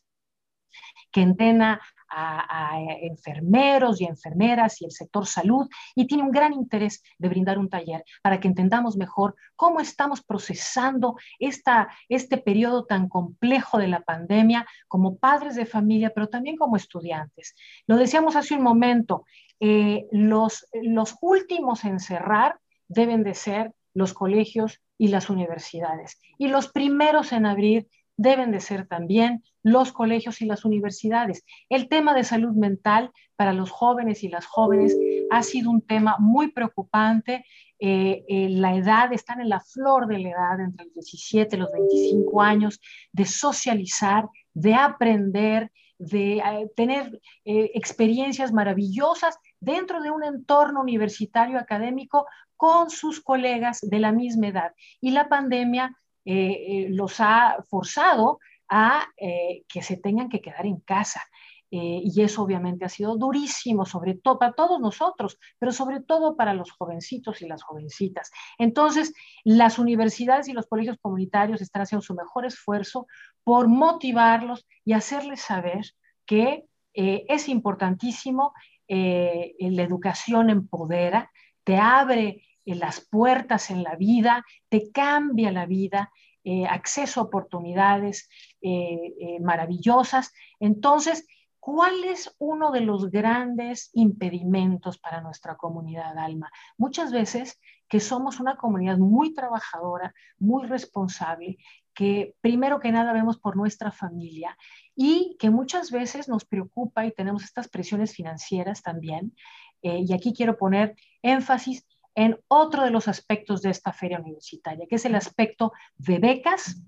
que 1.12 1.22
entrena 1.22 1.80
a, 2.10 2.78
enfermeros 3.02 4.00
y 4.00 4.04
enfermeras 4.04 4.80
y 4.80 4.84
el 4.84 4.92
sector 4.92 5.26
salud 5.26 5.68
y 5.94 6.06
tiene 6.06 6.22
un 6.22 6.30
gran 6.30 6.52
interés 6.52 7.02
de 7.18 7.28
brindar 7.28 7.58
un 7.58 7.68
taller 7.68 8.04
para 8.22 8.40
que 8.40 8.48
entendamos 8.48 8.96
mejor 8.96 9.34
cómo 9.56 9.80
estamos 9.80 10.22
procesando 10.22 11.16
esta, 11.38 11.88
este 12.08 12.38
periodo 12.38 12.84
tan 12.84 13.08
complejo 13.08 13.78
de 13.78 13.88
la 13.88 14.00
pandemia 14.00 14.66
como 14.86 15.16
padres 15.16 15.56
de 15.56 15.66
familia, 15.66 16.12
pero 16.14 16.28
también 16.28 16.56
como 16.56 16.76
estudiantes. 16.76 17.54
Lo 17.86 17.96
decíamos 17.96 18.36
hace 18.36 18.54
un 18.54 18.62
momento, 18.62 19.24
eh, 19.60 20.06
los, 20.12 20.66
los 20.82 21.16
últimos 21.20 21.84
en 21.84 22.00
cerrar 22.00 22.58
deben 22.88 23.22
de 23.22 23.34
ser 23.34 23.72
los 23.94 24.14
colegios 24.14 24.80
y 24.96 25.08
las 25.08 25.30
universidades. 25.30 26.20
Y 26.38 26.48
los 26.48 26.68
primeros 26.68 27.32
en 27.32 27.46
abrir 27.46 27.88
deben 28.18 28.50
de 28.50 28.60
ser 28.60 28.86
también 28.86 29.44
los 29.62 29.92
colegios 29.92 30.42
y 30.42 30.46
las 30.46 30.64
universidades. 30.64 31.44
El 31.70 31.88
tema 31.88 32.14
de 32.14 32.24
salud 32.24 32.52
mental 32.54 33.12
para 33.36 33.52
los 33.52 33.70
jóvenes 33.70 34.24
y 34.24 34.28
las 34.28 34.44
jóvenes 34.44 34.96
ha 35.30 35.42
sido 35.42 35.70
un 35.70 35.82
tema 35.82 36.16
muy 36.18 36.50
preocupante. 36.50 37.44
Eh, 37.78 38.24
eh, 38.28 38.48
la 38.50 38.74
edad, 38.74 39.12
están 39.12 39.40
en 39.40 39.48
la 39.48 39.60
flor 39.60 40.08
de 40.08 40.18
la 40.18 40.30
edad, 40.30 40.60
entre 40.60 40.86
los 40.86 40.94
17 40.94 41.54
y 41.54 41.58
los 41.60 41.72
25 41.72 42.42
años, 42.42 42.80
de 43.12 43.24
socializar, 43.24 44.28
de 44.52 44.74
aprender, 44.74 45.70
de 45.98 46.38
eh, 46.38 46.70
tener 46.74 47.20
experiencias 47.44 48.52
maravillosas 48.52 49.38
dentro 49.60 50.02
de 50.02 50.10
un 50.10 50.24
entorno 50.24 50.80
universitario 50.80 51.58
académico 51.58 52.26
con 52.56 52.90
sus 52.90 53.20
colegas 53.20 53.78
de 53.80 54.00
la 54.00 54.10
misma 54.10 54.48
edad. 54.48 54.72
Y 55.00 55.12
la 55.12 55.28
pandemia 55.28 55.94
eh, 56.30 56.34
eh, 56.34 56.86
los 56.90 57.20
ha 57.20 57.56
forzado 57.70 58.38
a 58.68 59.08
eh, 59.16 59.64
que 59.66 59.80
se 59.80 59.96
tengan 59.96 60.28
que 60.28 60.42
quedar 60.42 60.66
en 60.66 60.80
casa. 60.80 61.22
y 61.70 62.22
eso 62.22 62.42
obviamente 62.42 62.86
ha 62.86 62.88
sido 62.88 63.16
durísimo, 63.18 63.84
sobre 63.84 64.14
todo 64.14 64.38
para 64.38 64.54
todos 64.54 64.80
nosotros, 64.80 65.38
pero 65.58 65.70
sobre 65.70 66.00
todo 66.00 66.34
para 66.34 66.54
los 66.54 66.70
jovencitos 66.70 67.42
y 67.42 67.46
las 67.46 67.62
jovencitas. 67.62 68.30
Entonces, 68.58 69.12
las 69.44 69.78
universidades 69.78 70.48
y 70.48 70.54
los 70.54 70.66
colegios 70.66 70.96
comunitarios 71.00 71.60
están 71.60 71.82
haciendo 71.82 72.02
su 72.02 72.14
mejor 72.14 72.46
esfuerzo 72.46 73.06
por 73.44 73.68
motivarlos 73.68 74.66
y 74.84 74.94
hacerles 74.94 75.42
saber 75.42 75.84
que 76.24 76.64
es 76.94 77.48
importantísimo, 77.48 78.54
la 78.88 79.82
educación 79.82 80.48
empodera, 80.48 81.30
te 81.64 81.76
abre 81.76 82.47
las 82.74 83.00
puertas 83.00 83.70
en 83.70 83.82
la 83.82 83.96
vida, 83.96 84.44
te 84.68 84.90
cambia 84.90 85.52
la 85.52 85.66
vida, 85.66 86.10
eh, 86.50 86.66
acceso 86.66 87.20
a 87.20 87.24
oportunidades 87.24 88.30
eh, 88.62 89.14
eh, 89.20 89.40
maravillosas. 89.40 90.32
Entonces, 90.60 91.26
¿cuál 91.60 92.04
es 92.04 92.34
uno 92.38 92.70
de 92.70 92.80
los 92.80 93.10
grandes 93.10 93.90
impedimentos 93.92 94.98
para 94.98 95.20
nuestra 95.20 95.56
comunidad 95.56 96.16
Alma? 96.16 96.50
Muchas 96.78 97.12
veces 97.12 97.60
que 97.86 98.00
somos 98.00 98.40
una 98.40 98.56
comunidad 98.56 98.96
muy 98.96 99.34
trabajadora, 99.34 100.14
muy 100.38 100.66
responsable, 100.66 101.58
que 101.92 102.34
primero 102.40 102.80
que 102.80 102.92
nada 102.92 103.12
vemos 103.12 103.38
por 103.38 103.54
nuestra 103.54 103.90
familia 103.90 104.56
y 104.94 105.36
que 105.38 105.50
muchas 105.50 105.90
veces 105.90 106.28
nos 106.30 106.46
preocupa 106.46 107.04
y 107.04 107.12
tenemos 107.12 107.42
estas 107.44 107.68
presiones 107.68 108.14
financieras 108.14 108.82
también. 108.82 109.34
y 109.82 110.12
aquí 110.12 110.32
quiero 110.32 110.56
poner 110.56 110.96
énfasis 111.22 111.86
en 112.18 112.36
otro 112.48 112.82
de 112.82 112.90
los 112.90 113.06
aspectos 113.06 113.62
de 113.62 113.70
esta 113.70 113.92
feria 113.92 114.18
universitaria, 114.18 114.88
que 114.88 114.96
es 114.96 115.04
el 115.04 115.14
aspecto 115.14 115.72
de 115.98 116.18
becas 116.18 116.82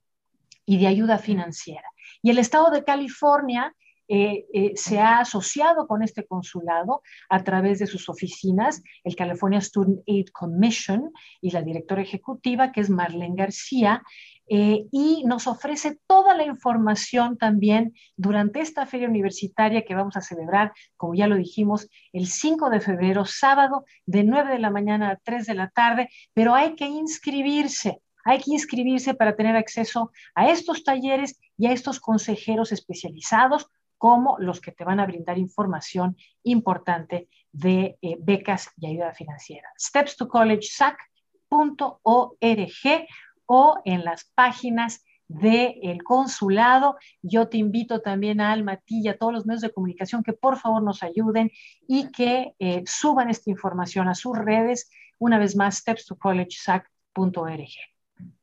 y 0.66 0.78
de 0.78 0.88
ayuda 0.88 1.18
financiera. 1.18 1.88
Y 2.20 2.30
el 2.30 2.38
Estado 2.38 2.70
de 2.70 2.82
California 2.82 3.72
eh, 4.12 4.44
eh, 4.52 4.72
se 4.74 4.98
ha 4.98 5.20
asociado 5.20 5.86
con 5.86 6.02
este 6.02 6.26
consulado 6.26 7.00
a 7.28 7.44
través 7.44 7.78
de 7.78 7.86
sus 7.86 8.08
oficinas, 8.08 8.82
el 9.04 9.14
California 9.14 9.60
Student 9.60 10.00
Aid 10.08 10.30
Commission 10.32 11.12
y 11.40 11.52
la 11.52 11.62
directora 11.62 12.02
ejecutiva, 12.02 12.72
que 12.72 12.80
es 12.80 12.90
Marlene 12.90 13.36
García, 13.36 14.02
eh, 14.48 14.88
y 14.90 15.22
nos 15.26 15.46
ofrece 15.46 16.00
toda 16.08 16.36
la 16.36 16.44
información 16.44 17.38
también 17.38 17.94
durante 18.16 18.58
esta 18.58 18.84
feria 18.84 19.08
universitaria 19.08 19.84
que 19.84 19.94
vamos 19.94 20.16
a 20.16 20.22
celebrar, 20.22 20.72
como 20.96 21.14
ya 21.14 21.28
lo 21.28 21.36
dijimos, 21.36 21.88
el 22.12 22.26
5 22.26 22.68
de 22.68 22.80
febrero, 22.80 23.24
sábado, 23.24 23.84
de 24.06 24.24
9 24.24 24.50
de 24.50 24.58
la 24.58 24.70
mañana 24.70 25.10
a 25.10 25.20
3 25.22 25.46
de 25.46 25.54
la 25.54 25.68
tarde, 25.68 26.08
pero 26.34 26.56
hay 26.56 26.74
que 26.74 26.86
inscribirse. 26.86 28.00
Hay 28.24 28.38
que 28.40 28.52
inscribirse 28.52 29.14
para 29.14 29.36
tener 29.36 29.54
acceso 29.54 30.10
a 30.34 30.50
estos 30.50 30.82
talleres 30.82 31.38
y 31.56 31.66
a 31.68 31.72
estos 31.72 32.00
consejeros 32.00 32.72
especializados 32.72 33.68
como 34.00 34.38
los 34.38 34.62
que 34.62 34.72
te 34.72 34.82
van 34.82 34.98
a 34.98 35.04
brindar 35.04 35.36
información 35.36 36.16
importante 36.42 37.28
de 37.52 37.98
eh, 38.00 38.16
becas 38.18 38.70
y 38.78 38.86
ayuda 38.86 39.12
financiera. 39.12 39.68
Steps 39.78 40.16
to 40.16 40.26
College 40.26 40.66
o 43.46 43.82
en 43.84 44.04
las 44.04 44.24
páginas 44.34 45.04
del 45.28 46.02
consulado. 46.02 46.96
Yo 47.20 47.48
te 47.50 47.58
invito 47.58 48.00
también 48.00 48.40
a 48.40 48.52
Alma, 48.52 48.80
y 48.86 49.06
a 49.08 49.18
todos 49.18 49.34
los 49.34 49.44
medios 49.44 49.60
de 49.60 49.72
comunicación 49.72 50.22
que 50.22 50.32
por 50.32 50.58
favor 50.58 50.82
nos 50.82 51.02
ayuden 51.02 51.50
y 51.86 52.10
que 52.10 52.54
eh, 52.58 52.82
suban 52.86 53.28
esta 53.28 53.50
información 53.50 54.08
a 54.08 54.14
sus 54.14 54.34
redes. 54.34 54.88
Una 55.18 55.38
vez 55.38 55.56
más, 55.56 55.76
steps 55.76 56.06
to 56.06 56.16
college 56.16 56.56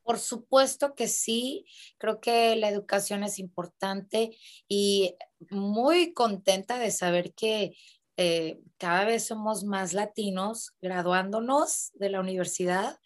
Por 0.04 0.20
supuesto 0.20 0.94
que 0.96 1.08
sí, 1.08 1.66
creo 1.98 2.22
que 2.22 2.56
la 2.56 2.70
educación 2.70 3.24
es 3.24 3.40
importante 3.40 4.38
y 4.68 5.16
muy 5.50 6.14
contenta 6.14 6.80
de 6.80 6.92
saber 6.92 7.34
que 7.34 7.76
eh, 8.18 8.60
cada 8.78 9.06
vez 9.06 9.26
somos 9.26 9.64
más 9.64 9.94
latinos 9.94 10.74
graduándonos 10.82 11.92
de 11.94 12.10
la 12.10 12.20
universidad 12.20 13.00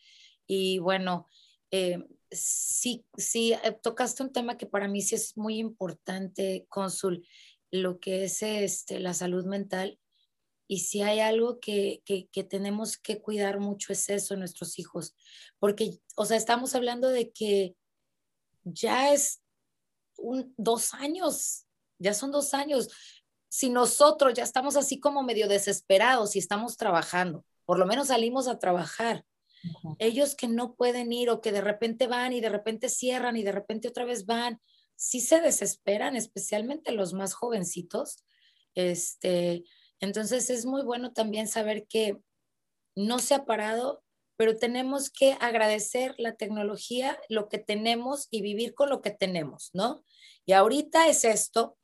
y 0.47 0.79
bueno, 0.79 1.27
eh, 1.71 1.99
sí, 2.31 3.05
sí, 3.17 3.53
eh, 3.53 3.77
tocaste 3.81 4.23
un 4.23 4.31
tema 4.31 4.57
que 4.57 4.65
para 4.65 4.87
mí 4.87 5.01
sí 5.01 5.15
es 5.15 5.37
muy 5.37 5.57
importante, 5.59 6.65
Cónsul, 6.69 7.27
lo 7.71 7.99
que 7.99 8.25
es 8.25 8.41
este, 8.41 8.99
la 8.99 9.13
salud 9.13 9.45
mental. 9.45 9.99
Y 10.67 10.79
si 10.79 11.01
hay 11.01 11.19
algo 11.19 11.59
que, 11.59 12.01
que, 12.05 12.27
que, 12.27 12.43
tenemos 12.45 12.97
que 12.97 13.21
cuidar 13.21 13.59
mucho 13.59 13.91
es 13.91 14.09
eso, 14.09 14.37
nuestros 14.37 14.79
hijos, 14.79 15.15
porque, 15.59 15.99
o 16.15 16.25
sea, 16.25 16.37
estamos 16.37 16.75
hablando 16.75 17.09
de 17.09 17.31
que 17.31 17.75
ya 18.63 19.13
es 19.13 19.41
un, 20.17 20.53
dos 20.57 20.93
años, 20.93 21.65
ya 22.01 22.13
son 22.13 22.31
dos 22.31 22.53
años. 22.53 22.89
Si 23.49 23.69
nosotros 23.69 24.33
ya 24.33 24.43
estamos 24.43 24.75
así 24.75 24.99
como 24.99 25.23
medio 25.23 25.47
desesperados 25.47 26.35
y 26.35 26.39
estamos 26.39 26.77
trabajando, 26.77 27.45
por 27.65 27.79
lo 27.79 27.85
menos 27.85 28.07
salimos 28.07 28.47
a 28.47 28.59
trabajar, 28.59 29.25
ellos 29.99 30.35
que 30.35 30.47
no 30.47 30.75
pueden 30.75 31.11
ir 31.13 31.29
o 31.29 31.41
que 31.41 31.51
de 31.51 31.61
repente 31.61 32.07
van 32.07 32.33
y 32.33 32.41
de 32.41 32.49
repente 32.49 32.89
cierran 32.89 33.37
y 33.37 33.43
de 33.43 33.51
repente 33.51 33.87
otra 33.87 34.05
vez 34.05 34.25
van, 34.25 34.59
sí 34.95 35.19
se 35.19 35.39
desesperan, 35.41 36.15
especialmente 36.15 36.91
los 36.91 37.13
más 37.13 37.33
jovencitos. 37.33 38.25
Este, 38.75 39.63
entonces 39.99 40.49
es 40.49 40.65
muy 40.65 40.83
bueno 40.83 41.13
también 41.13 41.47
saber 41.47 41.85
que 41.87 42.17
no 42.95 43.19
se 43.19 43.35
ha 43.35 43.45
parado, 43.45 44.03
pero 44.35 44.57
tenemos 44.57 45.09
que 45.11 45.33
agradecer 45.39 46.15
la 46.17 46.35
tecnología, 46.35 47.19
lo 47.29 47.47
que 47.47 47.59
tenemos 47.59 48.27
y 48.31 48.41
vivir 48.41 48.73
con 48.73 48.89
lo 48.89 49.01
que 49.01 49.11
tenemos, 49.11 49.69
¿no? 49.73 50.03
Y 50.45 50.53
ahorita 50.53 51.07
es 51.07 51.23
esto, 51.23 51.77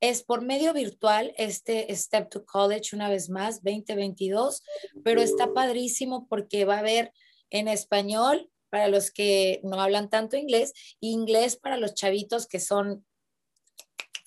es 0.00 0.22
por 0.22 0.42
medio 0.42 0.72
virtual 0.72 1.32
este 1.36 1.94
Step 1.94 2.30
to 2.30 2.44
College 2.44 2.96
una 2.96 3.08
vez 3.08 3.28
más, 3.28 3.62
2022, 3.62 4.62
pero 5.04 5.20
está 5.20 5.52
padrísimo 5.52 6.26
porque 6.28 6.64
va 6.64 6.76
a 6.76 6.80
haber 6.80 7.12
en 7.50 7.68
español 7.68 8.50
para 8.70 8.88
los 8.88 9.10
que 9.10 9.60
no 9.62 9.80
hablan 9.80 10.08
tanto 10.08 10.36
inglés, 10.36 10.72
inglés 11.00 11.56
para 11.56 11.76
los 11.76 11.94
chavitos 11.94 12.46
que 12.46 12.60
son 12.60 13.04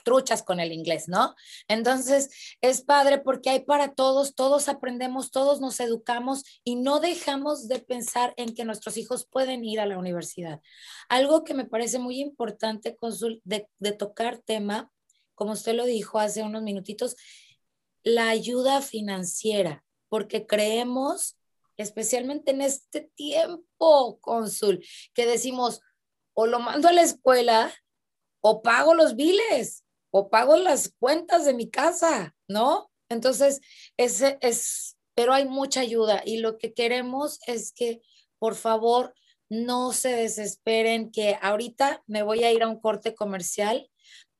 truchas 0.04 0.44
con 0.44 0.60
el 0.60 0.74
inglés, 0.74 1.08
¿no? 1.08 1.34
Entonces, 1.70 2.30
es 2.62 2.82
padre 2.82 3.20
porque 3.20 3.50
hay 3.50 3.62
para 3.62 3.94
todos, 3.94 4.36
todos 4.36 4.68
aprendemos, 4.68 5.32
todos 5.32 5.62
nos 5.62 5.80
educamos 5.80 6.44
y 6.64 6.76
no 6.76 7.00
dejamos 7.00 7.70
de 7.70 7.80
pensar 7.80 8.34
en 8.36 8.54
que 8.54 8.66
nuestros 8.66 8.98
hijos 8.98 9.26
pueden 9.26 9.64
ir 9.64 9.80
a 9.80 9.86
la 9.86 9.98
universidad. 9.98 10.62
Algo 11.10 11.46
que 11.46 11.54
me 11.54 11.66
parece 11.66 12.00
muy 12.00 12.20
importante 12.20 12.98
de, 13.46 13.70
de 13.80 13.92
tocar 13.94 14.40
tema 14.40 14.92
como 15.36 15.54
usted 15.54 15.74
lo 15.74 15.86
dijo 15.86 16.20
hace 16.20 16.44
unos 16.44 16.64
minutitos, 16.64 17.16
la 18.04 18.30
ayuda 18.30 18.82
financiera, 18.82 19.84
porque 20.10 20.46
creemos, 20.46 21.38
especialmente 21.78 22.52
en 22.52 22.62
este 22.62 23.12
tiempo, 23.16 24.20
cónsul, 24.20 24.86
que 25.14 25.26
decimos, 25.26 25.82
o 26.34 26.46
lo 26.48 26.60
mando 26.60 26.88
a 26.88 26.94
la 26.94 27.02
escuela, 27.02 27.74
o 28.42 28.62
pago 28.62 28.94
los 28.94 29.16
biles, 29.16 29.84
o 30.12 30.30
pago 30.30 30.58
las 30.58 30.94
cuentas 31.00 31.46
de 31.46 31.54
mi 31.54 31.70
casa, 31.70 32.36
¿no? 32.48 32.92
Entonces, 33.10 33.62
ese 33.98 34.38
es, 34.42 34.98
pero 35.16 35.34
hay 35.34 35.46
mucha 35.46 35.80
ayuda 35.80 36.22
y 36.26 36.38
lo 36.38 36.58
que 36.58 36.74
queremos 36.74 37.40
es 37.48 37.72
que, 37.72 38.02
por 38.38 38.56
favor, 38.56 39.14
no 39.50 39.94
se 39.94 40.10
desesperen, 40.10 41.12
que 41.12 41.38
ahorita 41.42 42.04
me 42.08 42.24
voy 42.24 42.44
a 42.44 42.52
ir 42.52 42.64
a 42.64 42.68
un 42.68 42.80
corte 42.80 43.16
comercial 43.16 43.90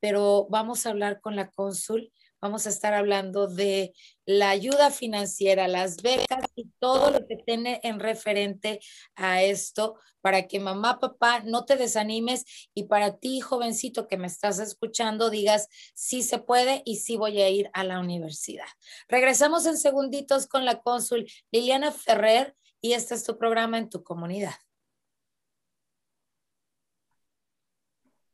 pero 0.04 0.48
vamos 0.50 0.86
a 0.86 0.90
hablar 0.90 1.22
con 1.22 1.38
la 1.38 1.50
cónsul, 1.50 2.12
vamos 2.42 2.68
a 2.68 2.70
estar 2.70 2.94
hablando 2.94 3.48
de 3.48 3.94
la 4.26 4.50
ayuda 4.50 4.92
financiera, 4.92 5.70
las 5.70 6.02
becas 6.02 6.44
y 6.58 6.70
todo 6.78 7.10
lo 7.10 7.26
que 7.26 7.38
tiene 7.38 7.80
en 7.84 8.02
referente 8.02 8.82
a 9.16 9.44
esto 9.44 9.96
para 10.20 10.46
que 10.46 10.60
mamá, 10.60 11.00
papá, 11.00 11.40
no 11.46 11.64
te 11.64 11.78
desanimes 11.78 12.44
y 12.74 12.84
para 12.84 13.16
ti, 13.16 13.40
jovencito 13.40 14.10
que 14.10 14.18
me 14.18 14.28
estás 14.28 14.60
escuchando, 14.60 15.30
digas, 15.30 15.70
sí 15.96 16.22
se 16.22 16.38
puede 16.38 16.82
y 16.84 16.98
sí 16.98 17.16
voy 17.16 17.42
a 17.42 17.50
ir 17.50 17.70
a 17.72 17.86
la 17.86 18.02
universidad. 18.02 18.68
Regresamos 19.08 19.66
en 19.68 19.78
segunditos 19.78 20.48
con 20.48 20.66
la 20.66 20.82
cónsul 20.82 21.32
Liliana 21.50 21.94
Ferrer 21.94 22.58
y 22.82 22.92
este 22.92 23.16
es 23.16 23.24
tu 23.24 23.38
programa 23.38 23.78
en 23.78 23.90
tu 23.90 24.04
comunidad. 24.04 24.56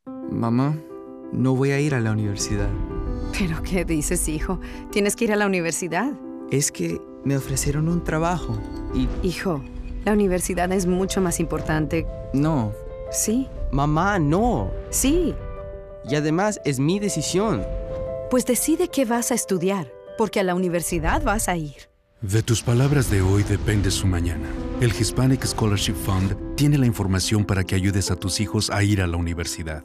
Mamá. 0.07 0.88
No 1.31 1.55
voy 1.55 1.71
a 1.71 1.79
ir 1.79 1.95
a 1.95 1.99
la 1.99 2.11
universidad. 2.11 2.69
¿Pero 3.37 3.61
qué 3.63 3.85
dices, 3.85 4.27
hijo? 4.27 4.59
Tienes 4.91 5.15
que 5.15 5.25
ir 5.25 5.33
a 5.33 5.35
la 5.35 5.45
universidad. 5.45 6.11
Es 6.51 6.71
que 6.71 6.99
me 7.23 7.37
ofrecieron 7.37 7.87
un 7.87 8.03
trabajo 8.03 8.57
y... 8.93 9.07
Hijo, 9.25 9.61
la 10.05 10.13
universidad 10.13 10.71
es 10.71 10.85
mucho 10.85 11.21
más 11.21 11.39
importante. 11.39 12.07
No. 12.33 12.73
Sí. 13.11 13.47
Mamá, 13.71 14.17
no. 14.17 14.71
Sí. 14.89 15.35
Y 16.09 16.15
además 16.15 16.59
es 16.65 16.79
mi 16.79 16.99
decisión. 16.99 17.63
Pues 18.31 18.45
decide 18.45 18.87
qué 18.87 19.05
vas 19.05 19.31
a 19.31 19.35
estudiar, 19.35 19.91
porque 20.17 20.39
a 20.39 20.43
la 20.43 20.55
universidad 20.55 21.21
vas 21.23 21.49
a 21.49 21.57
ir. 21.57 21.89
De 22.21 22.43
tus 22.43 22.61
palabras 22.61 23.09
de 23.09 23.21
hoy 23.21 23.43
depende 23.43 23.91
su 23.91 24.07
mañana. 24.07 24.49
El 24.81 24.89
Hispanic 24.89 25.45
Scholarship 25.45 25.93
Fund 25.93 26.55
tiene 26.55 26.77
la 26.77 26.85
información 26.85 27.45
para 27.45 27.63
que 27.63 27.75
ayudes 27.75 28.11
a 28.11 28.15
tus 28.15 28.39
hijos 28.39 28.69
a 28.69 28.83
ir 28.83 29.01
a 29.01 29.07
la 29.07 29.17
universidad. 29.17 29.83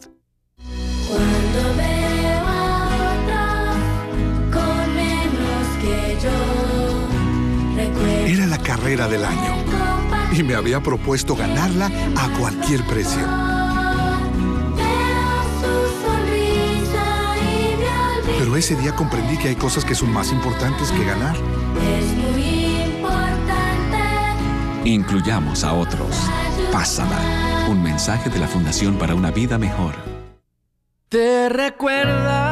Carrera 8.95 9.09
del 9.09 9.25
año 9.25 10.33
y 10.33 10.43
me 10.43 10.55
había 10.55 10.81
propuesto 10.81 11.35
ganarla 11.35 11.91
a 12.17 12.29
cualquier 12.39 12.85
precio. 12.87 13.23
Pero 18.39 18.57
ese 18.57 18.77
día 18.77 18.95
comprendí 18.95 19.37
que 19.37 19.49
hay 19.49 19.57
cosas 19.57 19.85
que 19.85 19.95
son 19.95 20.13
más 20.13 20.31
importantes 20.31 20.93
que 20.93 21.05
ganar. 21.05 21.35
Es 21.35 22.13
muy 22.17 22.83
importante. 22.85 23.99
Incluyamos 24.85 25.65
a 25.65 25.73
otros. 25.73 26.17
Pásala. 26.71 27.19
Un 27.69 27.83
mensaje 27.83 28.31
de 28.31 28.39
la 28.39 28.47
Fundación 28.47 28.97
para 28.97 29.15
una 29.15 29.31
vida 29.31 29.59
mejor. 29.59 29.95
¿Te 31.09 31.49
recuerdas 31.49 32.44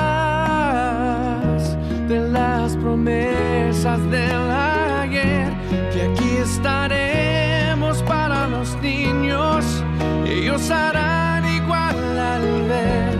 Ellos 10.62 10.70
harán 10.70 11.44
igual 11.44 12.18
al 12.18 12.62
ver. 12.68 13.18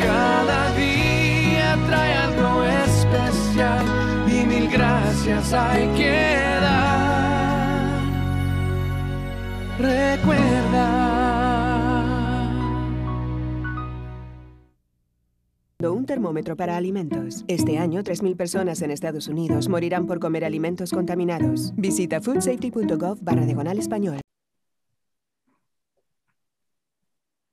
Cada 0.00 0.74
día 0.74 1.78
trae 1.86 2.12
algo 2.12 2.64
especial 2.64 3.86
y 4.26 4.44
mil 4.46 4.68
gracias 4.68 5.52
hay 5.52 5.86
que 5.96 6.34
dar. 6.60 8.00
Recuerda. 9.78 10.98
Un 15.88 16.04
termómetro 16.04 16.56
para 16.56 16.76
alimentos. 16.76 17.44
Este 17.46 17.78
año, 17.78 18.02
3.000 18.02 18.36
personas 18.36 18.82
en 18.82 18.90
Estados 18.90 19.28
Unidos 19.28 19.68
morirán 19.68 20.08
por 20.08 20.18
comer 20.18 20.44
alimentos 20.44 20.90
contaminados. 20.90 21.72
Visita 21.76 22.20
foodsafety.gov 22.20 23.18
barra 23.20 23.46
diagonal 23.46 23.78
español. 23.78 24.22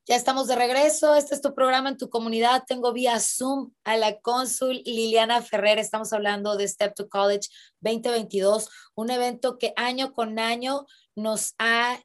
Ya 0.10 0.16
estamos 0.16 0.48
de 0.48 0.56
regreso. 0.56 1.14
Este 1.14 1.36
es 1.36 1.42
tu 1.42 1.54
programa 1.54 1.90
en 1.90 1.98
tu 1.98 2.10
comunidad. 2.10 2.64
Tengo 2.66 2.94
vía 2.94 3.20
Zoom 3.20 3.74
a 3.84 3.96
la 3.96 4.20
cónsul 4.20 4.82
Liliana 4.84 5.40
Ferrer. 5.44 5.78
Estamos 5.78 6.12
hablando 6.14 6.58
de 6.58 6.68
Step 6.68 6.96
to 6.96 7.08
College 7.10 7.48
2022, 7.82 8.70
un 8.96 9.12
evento 9.12 9.60
que 9.60 9.72
año 9.76 10.12
con 10.12 10.40
año 10.40 10.88
nos 11.16 11.54
ha 11.60 12.00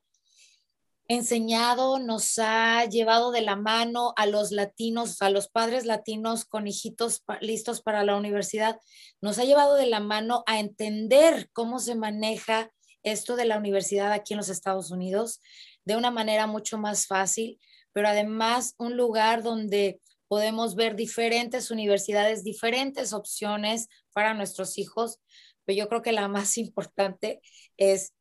enseñado, 1.08 1.98
nos 1.98 2.38
ha 2.38 2.84
llevado 2.84 3.30
de 3.30 3.40
la 3.40 3.56
mano 3.56 4.12
a 4.16 4.26
los 4.26 4.52
latinos, 4.52 5.22
a 5.22 5.30
los 5.30 5.48
padres 5.48 5.86
latinos 5.86 6.44
con 6.44 6.66
hijitos 6.66 7.24
listos 7.40 7.80
para 7.80 8.04
la 8.04 8.16
universidad, 8.16 8.78
nos 9.22 9.38
ha 9.38 9.44
llevado 9.44 9.76
de 9.76 9.86
la 9.86 10.00
mano 10.00 10.44
a 10.46 10.60
entender 10.60 11.48
cómo 11.54 11.78
se 11.78 11.94
maneja 11.94 12.70
esto 13.02 13.34
de 13.34 13.46
la 13.46 13.56
universidad 13.56 14.12
aquí 14.12 14.34
en 14.34 14.38
los 14.38 14.50
Estados 14.50 14.90
Unidos 14.90 15.40
de 15.86 15.96
una 15.96 16.10
manera 16.10 16.46
mucho 16.46 16.78
más 16.78 17.06
fácil, 17.06 17.58
pero 17.94 18.08
además 18.08 18.74
un 18.78 18.98
lugar 18.98 19.44
donde 19.44 20.00
podemos 20.28 20.76
ver 20.76 20.96
diferentes 20.96 21.70
universidades, 21.72 22.44
diferentes 22.44 23.14
opciones 23.14 23.88
para 24.14 24.34
nuestros 24.34 24.78
hijos, 24.78 25.20
pero 25.64 25.78
yo 25.78 25.88
creo 25.88 26.02
que 26.02 26.12
la 26.12 26.28
más 26.28 26.58
importante 26.58 27.40
es, 27.78 28.12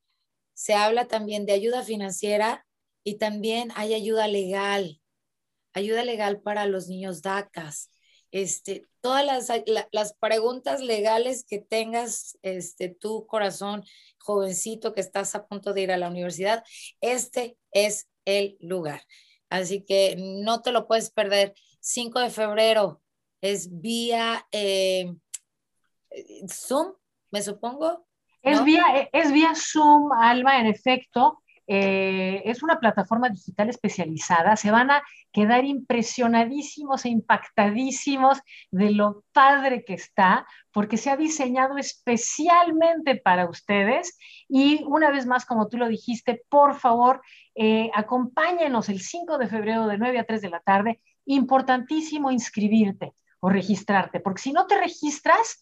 se 0.53 0.73
habla 0.75 1.07
también 1.07 1.45
de 1.45 1.53
ayuda 1.53 1.83
financiera, 1.83 2.65
Y 3.05 3.17
también 3.19 3.71
hay 3.75 3.93
ayuda 3.95 4.27
legal, 4.29 5.01
ayuda 5.73 6.03
legal 6.03 6.41
para 6.41 6.65
los 6.67 6.88
niños 6.88 7.21
DACAS. 7.21 7.89
Este, 8.31 8.86
todas 9.01 9.25
las, 9.25 9.49
la- 9.67 9.88
las 9.91 10.13
preguntas 10.15 10.81
legales 10.81 11.45
que 11.45 11.59
tengas, 11.59 12.38
este, 12.41 12.89
tu 12.89 13.27
corazón, 13.27 13.83
jovencito 14.19 14.93
que 14.93 15.01
estás 15.01 15.36
a 15.36 15.45
punto 15.47 15.73
de 15.73 15.81
ir 15.81 15.91
a 15.91 15.97
la 15.97 16.09
universidad, 16.09 16.63
este 17.01 17.57
es 17.71 18.07
el 18.25 18.57
lugar. 18.59 19.03
Así 19.54 19.86
que 19.86 20.16
no 20.18 20.63
te 20.63 20.72
lo 20.72 20.88
puedes 20.88 21.12
perder. 21.12 21.54
5 21.80 22.20
de 22.22 22.32
febrero 22.32 23.04
es 23.39 23.70
vía 23.70 24.48
eh, 24.52 25.13
Zoom, 26.52 26.94
me 27.30 27.44
supongo. 27.44 28.08
Es, 28.42 28.63
vía, 28.63 28.84
es 29.12 29.32
vía 29.32 29.54
Zoom, 29.56 30.12
Alma, 30.12 30.60
en 30.60 30.66
efecto. 30.66 31.42
Eh, 31.67 32.41
es 32.45 32.62
una 32.62 32.80
plataforma 32.80 33.30
digital 33.30 33.69
especializada. 33.69 34.56
Se 34.56 34.71
van 34.71 34.91
a 34.91 35.04
quedar 35.32 35.65
impresionadísimos 35.65 37.06
e 37.06 37.10
impactadísimos 37.10 38.41
de 38.71 38.91
lo 38.91 39.23
padre 39.32 39.84
que 39.86 39.93
está, 39.93 40.45
porque 40.71 40.97
se 40.97 41.10
ha 41.10 41.17
diseñado 41.17 41.78
especialmente 41.78 43.15
para 43.15 43.49
ustedes. 43.49 44.17
Y 44.49 44.84
una 44.84 45.10
vez 45.10 45.26
más, 45.26 45.45
como 45.45 45.67
tú 45.69 45.78
lo 45.78 45.88
dijiste, 45.88 46.43
por 46.49 46.76
favor, 46.76 47.21
eh, 47.56 47.89
acompáñenos 47.93 48.89
el 48.89 48.99
5 49.02 49.38
de 49.38 49.47
febrero 49.47 49.88
de 49.88 49.97
9 49.97 50.19
a 50.19 50.26
3 50.26 50.41
de 50.41 50.49
la 50.49 50.60
tarde. 50.60 51.02
Importantísimo 51.26 52.32
inscribirte 52.32 53.13
o 53.39 53.49
registrarte, 53.49 54.19
porque 54.19 54.41
si 54.41 54.54
no 54.54 54.67
te 54.67 54.78
registras, 54.78 55.62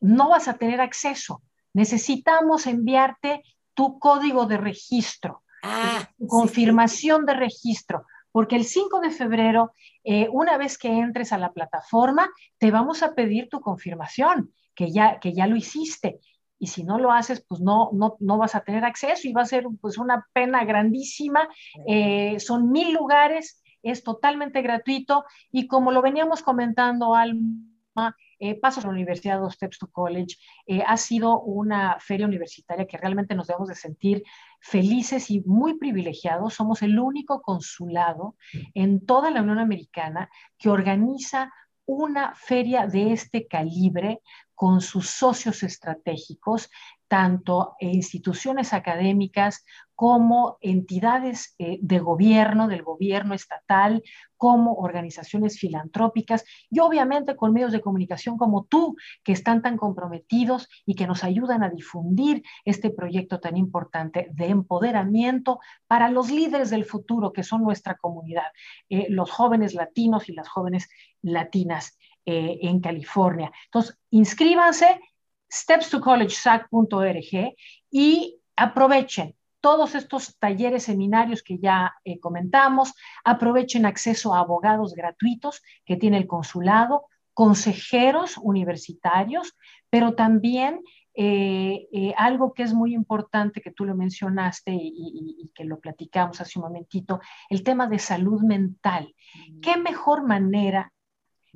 no 0.00 0.28
vas 0.30 0.48
a 0.48 0.58
tener 0.58 0.80
acceso. 0.80 1.42
Necesitamos 1.72 2.66
enviarte 2.66 3.42
tu 3.76 3.98
código 3.98 4.46
de 4.46 4.56
registro, 4.56 5.42
Ah, 5.62 6.08
tu 6.18 6.26
confirmación 6.26 7.26
de 7.26 7.34
registro, 7.34 8.06
porque 8.30 8.56
el 8.56 8.64
5 8.64 9.00
de 9.00 9.10
febrero, 9.10 9.72
eh, 10.04 10.28
una 10.30 10.56
vez 10.56 10.78
que 10.78 10.88
entres 10.88 11.32
a 11.32 11.38
la 11.38 11.52
plataforma, 11.52 12.30
te 12.58 12.70
vamos 12.70 13.02
a 13.02 13.14
pedir 13.14 13.48
tu 13.48 13.60
confirmación, 13.60 14.52
que 14.74 14.92
ya, 14.92 15.18
que 15.18 15.32
ya 15.32 15.46
lo 15.46 15.56
hiciste. 15.56 16.20
Y 16.58 16.68
si 16.68 16.84
no 16.84 16.98
lo 16.98 17.12
haces, 17.12 17.44
pues 17.46 17.60
no, 17.60 17.90
no, 17.92 18.16
no 18.20 18.38
vas 18.38 18.54
a 18.54 18.60
tener 18.60 18.84
acceso 18.84 19.28
y 19.28 19.32
va 19.32 19.42
a 19.42 19.46
ser 19.46 19.66
pues 19.80 19.98
una 19.98 20.26
pena 20.32 20.64
grandísima. 20.64 21.48
Eh, 21.86 22.38
son 22.38 22.70
mil 22.70 22.92
lugares, 22.92 23.62
es 23.82 24.02
totalmente 24.02 24.62
gratuito 24.62 25.24
y 25.50 25.66
como 25.66 25.92
lo 25.92 26.00
veníamos 26.00 26.42
comentando, 26.42 27.14
Alma, 27.14 28.16
eh, 28.38 28.58
a 28.62 28.80
la 28.80 28.88
Universidad, 28.88 29.40
Dos 29.40 29.54
Steps 29.54 29.78
to 29.78 29.88
College, 29.90 30.36
eh, 30.66 30.82
ha 30.86 30.96
sido 30.96 31.40
una 31.40 31.98
feria 32.00 32.26
universitaria 32.26 32.86
que 32.86 32.96
realmente 32.96 33.34
nos 33.34 33.46
debemos 33.46 33.68
de 33.68 33.74
sentir 33.74 34.22
felices 34.60 35.30
y 35.30 35.40
muy 35.40 35.78
privilegiados. 35.78 36.54
Somos 36.54 36.82
el 36.82 36.98
único 36.98 37.40
consulado 37.42 38.36
en 38.74 39.04
toda 39.04 39.30
la 39.30 39.42
Unión 39.42 39.58
Americana 39.58 40.28
que 40.58 40.68
organiza 40.68 41.52
una 41.86 42.34
feria 42.34 42.86
de 42.86 43.12
este 43.12 43.46
calibre 43.46 44.20
con 44.54 44.80
sus 44.80 45.08
socios 45.10 45.62
estratégicos, 45.62 46.70
tanto 47.08 47.76
instituciones 47.80 48.72
académicas 48.72 49.64
como 49.96 50.58
entidades 50.60 51.54
eh, 51.58 51.78
de 51.80 51.98
gobierno, 51.98 52.68
del 52.68 52.82
gobierno 52.82 53.34
estatal, 53.34 54.02
como 54.36 54.74
organizaciones 54.74 55.58
filantrópicas 55.58 56.44
y 56.70 56.80
obviamente 56.80 57.34
con 57.34 57.54
medios 57.54 57.72
de 57.72 57.80
comunicación 57.80 58.36
como 58.36 58.64
tú, 58.64 58.94
que 59.24 59.32
están 59.32 59.62
tan 59.62 59.78
comprometidos 59.78 60.68
y 60.84 60.94
que 60.94 61.06
nos 61.06 61.24
ayudan 61.24 61.62
a 61.62 61.70
difundir 61.70 62.42
este 62.66 62.90
proyecto 62.90 63.40
tan 63.40 63.56
importante 63.56 64.28
de 64.32 64.48
empoderamiento 64.48 65.60
para 65.86 66.10
los 66.10 66.30
líderes 66.30 66.68
del 66.68 66.84
futuro, 66.84 67.32
que 67.32 67.42
son 67.42 67.62
nuestra 67.62 67.96
comunidad, 67.96 68.52
eh, 68.90 69.06
los 69.08 69.30
jóvenes 69.30 69.72
latinos 69.72 70.28
y 70.28 70.34
las 70.34 70.48
jóvenes 70.48 70.90
latinas 71.22 71.98
eh, 72.26 72.58
en 72.60 72.80
California. 72.80 73.50
Entonces, 73.64 73.98
inscríbanse 74.10 75.00
stepstocollegesac.org 75.50 77.54
y 77.90 78.40
aprovechen 78.56 79.34
todos 79.60 79.94
estos 79.94 80.38
talleres, 80.38 80.84
seminarios 80.84 81.42
que 81.42 81.58
ya 81.58 81.94
eh, 82.04 82.20
comentamos, 82.20 82.94
aprovechen 83.24 83.84
acceso 83.84 84.32
a 84.32 84.40
abogados 84.40 84.94
gratuitos 84.94 85.60
que 85.84 85.96
tiene 85.96 86.18
el 86.18 86.28
consulado, 86.28 87.06
consejeros 87.34 88.38
universitarios, 88.38 89.56
pero 89.90 90.14
también 90.14 90.80
eh, 91.14 91.88
eh, 91.92 92.14
algo 92.16 92.52
que 92.52 92.62
es 92.62 92.74
muy 92.74 92.94
importante 92.94 93.60
que 93.60 93.72
tú 93.72 93.84
lo 93.84 93.96
mencionaste 93.96 94.72
y, 94.72 94.76
y, 94.76 95.42
y, 95.42 95.50
que 95.54 95.64
lo 95.64 95.80
platicamos 95.80 96.40
hace 96.40 96.58
un 96.58 96.66
momentito, 96.66 97.20
el 97.50 97.62
tema 97.62 97.88
de 97.88 97.98
salud 97.98 98.42
mental. 98.42 99.14
¿Qué 99.62 99.78
mejor 99.78 100.24
manera 100.24 100.92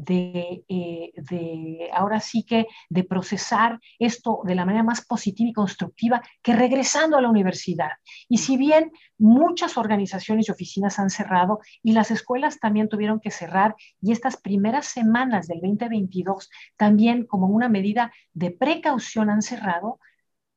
de, 0.05 0.65
eh, 0.69 1.13
de, 1.15 1.91
ahora 1.93 2.21
sí 2.21 2.45
que 2.45 2.67
de 2.89 3.05
procesar 3.05 3.79
esto 3.99 4.41
de 4.45 4.55
la 4.55 4.65
manera 4.65 4.83
más 4.83 5.05
positiva 5.05 5.51
y 5.51 5.53
constructiva 5.53 6.23
que 6.43 6.55
regresando 6.55 7.17
a 7.17 7.21
la 7.21 7.29
universidad. 7.29 7.91
Y 8.29 8.39
si 8.39 8.57
bien 8.57 8.93
muchas 9.19 9.77
organizaciones 9.77 10.49
y 10.49 10.53
oficinas 10.53 10.99
han 10.99 11.11
cerrado 11.11 11.61
y 11.83 11.93
las 11.93 12.11
escuelas 12.11 12.59
también 12.59 12.89
tuvieron 12.89 13.21
que 13.21 13.31
cerrar 13.31 13.75
y 14.01 14.13
estas 14.13 14.37
primeras 14.37 14.87
semanas 14.87 15.47
del 15.47 15.61
2022 15.61 16.51
también 16.77 17.27
como 17.27 17.49
una 17.49 17.69
medida 17.69 18.13
de 18.33 18.51
precaución 18.51 19.31
han 19.31 19.43
cerrado, 19.43 19.99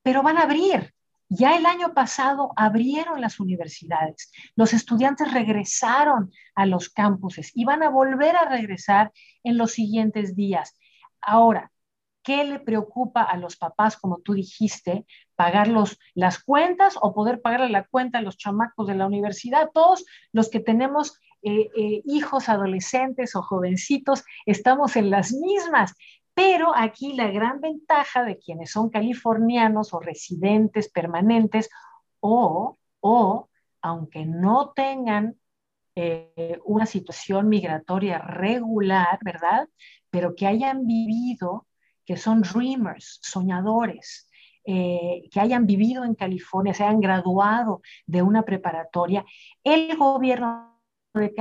pero 0.02 0.24
van 0.24 0.38
a 0.38 0.44
abrir. 0.44 0.94
Ya 1.36 1.58
el 1.58 1.66
año 1.66 1.96
pasado 1.96 2.52
abrieron 2.56 3.20
las 3.20 3.40
universidades, 3.40 4.32
los 4.56 4.72
estudiantes 4.72 5.34
regresaron 5.34 6.32
a 6.54 6.68
los 6.68 6.90
campuses 6.90 7.52
y 7.56 7.66
van 7.66 7.82
a 7.82 7.90
volver 7.90 8.36
a 8.36 8.48
regresar 8.48 9.12
en 9.44 9.58
los 9.58 9.72
siguientes 9.72 10.36
días. 10.36 10.78
Ahora, 11.22 11.72
¿qué 12.22 12.44
le 12.44 12.60
preocupa 12.60 13.24
a 13.24 13.36
los 13.38 13.58
papás, 13.58 13.98
como 13.98 14.20
tú 14.20 14.34
dijiste, 14.34 15.08
pagar 15.36 15.70
los, 15.70 15.98
las 16.14 16.38
cuentas 16.44 17.00
o 17.02 17.16
poder 17.16 17.42
pagarle 17.42 17.70
la 17.70 17.88
cuenta 17.88 18.20
a 18.20 18.22
los 18.22 18.38
chamacos 18.38 18.86
de 18.86 18.94
la 18.94 19.08
universidad? 19.08 19.72
Todos 19.74 20.06
los 20.34 20.52
que 20.52 20.60
tenemos 20.60 21.20
eh, 21.42 21.72
eh, 21.76 22.04
hijos 22.06 22.48
adolescentes 22.48 23.36
o 23.36 23.42
jovencitos, 23.42 24.24
estamos 24.46 24.96
en 24.98 25.10
las 25.10 25.32
mismas. 25.32 25.96
Pero 26.34 26.76
aquí 26.76 27.14
la 27.14 27.30
gran 27.32 27.62
ventaja 27.62 28.24
de 28.24 28.38
quienes 28.38 28.72
son 28.72 28.90
californianos 28.90 29.94
o 29.94 30.00
residentes 30.00 30.90
permanentes 30.90 31.70
o, 32.20 32.78
o 33.02 33.50
aunque 33.82 34.26
no 34.26 34.72
tengan 34.76 35.36
eh, 35.96 36.60
una 36.66 36.88
situación 36.88 37.50
migratoria 37.50 38.18
regular, 38.18 39.20
¿verdad? 39.24 39.70
Pero 40.10 40.34
que 40.36 40.48
hayan 40.48 40.88
vivido, 40.88 41.68
que 42.06 42.18
son 42.18 42.42
dreamers, 42.42 43.20
soñadores, 43.22 44.28
eh, 44.66 45.30
que 45.32 45.40
hayan 45.40 45.68
vivido 45.68 46.04
en 46.04 46.16
California, 46.16 46.74
se 46.74 46.84
hayan 46.84 47.00
graduado 47.00 47.82
de 48.08 48.22
una 48.24 48.44
preparatoria, 48.44 49.24
el 49.64 49.96
gobierno 49.98 50.80
de 51.14 51.34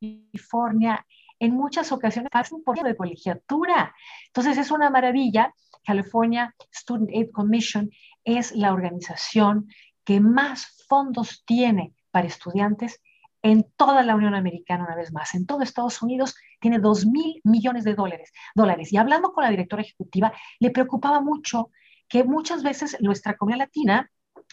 California 0.00 1.06
en 1.38 1.54
muchas 1.54 1.92
ocasiones 1.92 2.30
hace 2.32 2.54
un 2.54 2.64
poco 2.64 2.82
de 2.82 2.96
colegiatura. 2.96 3.94
Entonces 4.26 4.58
es 4.58 4.70
una 4.70 4.90
maravilla. 4.90 5.54
California 5.84 6.54
Student 6.72 7.10
Aid 7.10 7.30
Commission 7.32 7.90
es 8.24 8.52
la 8.52 8.72
organización 8.72 9.68
que 10.04 10.20
más 10.20 10.84
fondos 10.88 11.44
tiene 11.44 11.94
para 12.10 12.26
estudiantes 12.26 13.00
en 13.42 13.66
toda 13.76 14.02
la 14.02 14.16
Unión 14.16 14.34
Americana, 14.34 14.84
una 14.84 14.96
vez 14.96 15.12
más. 15.12 15.34
En 15.34 15.46
todo 15.46 15.62
Estados 15.62 16.02
Unidos 16.02 16.34
tiene 16.60 16.78
2 16.78 17.06
mil 17.06 17.40
millones 17.44 17.84
de 17.84 17.94
dólares, 17.94 18.32
dólares. 18.54 18.92
Y 18.92 18.96
hablando 18.96 19.32
con 19.32 19.44
la 19.44 19.50
directora 19.50 19.82
ejecutiva, 19.82 20.32
le 20.58 20.70
preocupaba 20.70 21.20
mucho 21.20 21.70
que 22.08 22.24
muchas 22.24 22.62
veces 22.62 22.96
nuestra 23.00 23.36
comunidad 23.36 23.66
latina 23.66 24.10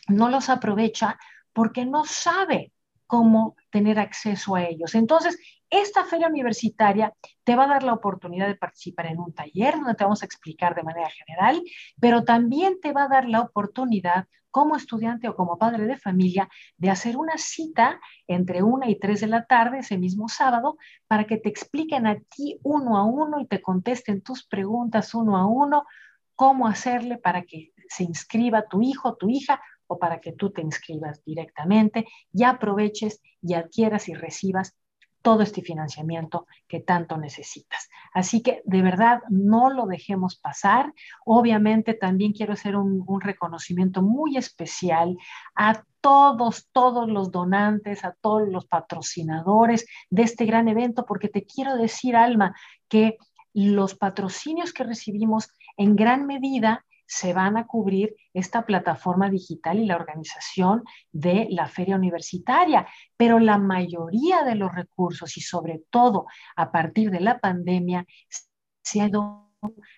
no 0.08 0.30
los 0.30 0.50
aprovecha 0.50 1.18
porque 1.54 1.86
no 1.86 2.06
sabe 2.06 2.74
cómo 3.08 3.56
tener 3.70 4.00
acceso 4.00 4.56
a 4.56 4.64
ellos. 4.64 4.96
Entonces, 4.96 5.38
esta 5.70 6.06
feria 6.06 6.28
universitaria 6.28 7.14
te 7.44 7.56
va 7.56 7.66
a 7.66 7.68
dar 7.68 7.84
la 7.84 7.94
oportunidad 7.94 8.48
de 8.48 8.56
participar 8.56 9.08
en 9.08 9.20
un 9.20 9.34
taller 9.34 9.76
donde 9.76 9.96
te 9.96 10.04
vamos 10.04 10.22
a 10.22 10.26
explicar 10.26 10.76
de 10.76 10.84
manera 10.84 11.10
general, 11.10 11.62
pero 12.00 12.24
también 12.24 12.80
te 12.82 12.92
va 12.92 13.04
a 13.04 13.08
dar 13.08 13.28
la 13.28 13.42
oportunidad 13.42 14.28
como 14.56 14.78
estudiante 14.78 15.28
o 15.28 15.36
como 15.36 15.58
padre 15.58 15.86
de 15.86 15.98
familia 15.98 16.48
de 16.78 16.90
hacer 16.90 17.18
una 17.18 17.38
cita 17.38 18.00
entre 18.26 18.64
una 18.64 18.90
y 18.90 18.98
tres 18.98 19.20
de 19.20 19.28
la 19.28 19.46
tarde 19.46 19.80
ese 19.80 19.98
mismo 19.98 20.30
sábado 20.30 20.78
para 21.08 21.26
que 21.26 21.38
te 21.38 21.50
expliquen 21.50 22.08
a 22.08 22.18
ti 22.20 22.58
uno 22.64 22.98
a 22.98 23.04
uno 23.04 23.42
y 23.42 23.48
te 23.48 23.62
contesten 23.62 24.22
tus 24.22 24.48
preguntas 24.48 25.14
uno 25.14 25.36
a 25.36 25.46
uno, 25.46 25.84
cómo 26.36 26.68
hacerle 26.68 27.18
para 27.18 27.42
que 27.42 27.74
se 27.90 28.06
inscriba 28.06 28.68
tu 28.70 28.82
hijo, 28.82 29.18
tu 29.18 29.30
hija 29.30 29.62
o 29.88 30.00
para 30.00 30.22
que 30.22 30.32
tú 30.32 30.52
te 30.52 30.62
inscribas 30.62 31.22
directamente 31.26 32.08
y 32.32 32.44
aproveches 32.46 33.22
y 33.42 33.56
adquieras 33.56 34.08
y 34.08 34.14
recibas 34.14 34.74
todo 35.26 35.42
este 35.42 35.64
financiamiento 35.64 36.46
que 36.68 36.82
tanto 36.82 37.18
necesitas. 37.18 37.90
Así 38.14 38.44
que 38.44 38.62
de 38.64 38.84
verdad 38.84 39.22
no 39.28 39.72
lo 39.72 39.88
dejemos 39.88 40.38
pasar. 40.38 40.94
Obviamente 41.26 41.96
también 41.96 42.32
quiero 42.32 42.54
hacer 42.54 42.76
un, 42.76 43.04
reconocimiento 43.20 44.04
muy 44.04 44.38
especial 44.38 45.18
a 45.56 45.84
todos, 46.00 46.70
todos 46.72 47.10
los 47.10 47.32
donantes, 47.32 48.06
a 48.06 48.16
todos 48.22 48.48
los 48.48 48.68
patrocinadores 48.68 49.88
de 50.12 50.22
este 50.22 50.46
gran 50.46 50.68
evento, 50.68 51.08
porque 51.08 51.28
te 51.28 51.44
quiero 51.44 51.76
decir, 51.76 52.16
Alma, 52.16 52.56
que 52.88 53.18
los 53.52 53.96
patrocinios 53.96 54.74
que 54.74 54.84
recibimos 54.84 55.50
en 55.76 55.96
gran 55.96 56.28
medida 56.28 56.86
se 57.06 57.34
van 57.34 57.58
a 57.58 57.68
cubrir 57.68 58.16
esta 58.34 58.66
plataforma 58.66 59.30
digital 59.30 59.80
y 59.80 59.86
la 59.86 59.96
organización 59.96 60.84
de 61.12 61.48
la 61.50 61.68
feria 61.68 61.96
universitaria, 61.96 62.88
pero 63.18 63.40
la 63.40 63.58
mayoría 63.58 64.44
de 64.44 64.56
los 64.56 64.74
recursos 64.74 65.38
y 65.38 65.42
sobre 65.42 65.84
todo 65.90 66.26
a 66.56 66.72
partir 66.72 67.12
de 67.12 67.22
la 67.22 67.40
pandemia 67.40 68.06
se 68.82 69.02
ha 69.02 69.08
ido 69.08 69.52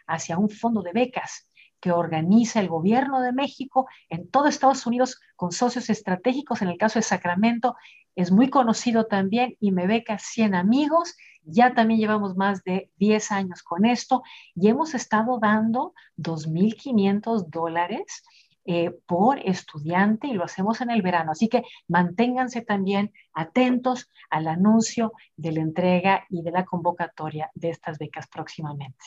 hacia 0.06 0.38
un 0.38 0.50
fondo 0.50 0.82
de 0.82 0.94
becas 0.94 1.50
que 1.80 1.92
organiza 1.92 2.60
el 2.60 2.70
gobierno 2.70 3.22
de 3.22 3.34
México 3.34 3.88
en 4.10 4.30
todo 4.30 4.48
Estados 4.48 4.86
Unidos 4.88 5.20
con 5.36 5.52
socios 5.52 5.90
estratégicos. 5.90 6.62
En 6.62 6.70
el 6.70 6.78
caso 6.78 7.00
de 7.00 7.04
Sacramento 7.04 7.76
es 8.18 8.32
muy 8.32 8.50
conocido 8.50 9.06
también 9.06 9.56
y 9.62 9.72
me 9.72 9.88
beca 9.88 10.20
100 10.20 10.56
amigos 10.56 11.16
ya 11.48 11.74
también 11.74 12.00
llevamos 12.00 12.36
más 12.36 12.64
de 12.64 12.92
10 12.98 13.32
años 13.32 13.64
con 13.64 13.86
esto 13.86 14.22
y 14.54 14.68
hemos 14.68 14.94
estado 14.94 15.40
dando 15.40 15.94
2.500 16.18 17.48
dólares 17.48 18.24
eh, 18.66 18.92
por 19.06 19.40
estudiante 19.40 20.28
y 20.28 20.34
lo 20.34 20.44
hacemos 20.44 20.82
en 20.82 20.92
el 20.92 21.02
verano. 21.02 21.32
Así 21.32 21.48
que 21.48 21.64
manténganse 21.88 22.62
también 22.62 23.14
atentos 23.34 24.10
al 24.30 24.48
anuncio 24.48 25.14
de 25.38 25.54
la 25.54 25.62
entrega 25.62 26.26
y 26.30 26.42
de 26.42 26.52
la 26.52 26.66
convocatoria 26.66 27.50
de 27.56 27.70
estas 27.70 27.98
becas 27.98 28.28
próximamente. 28.28 29.06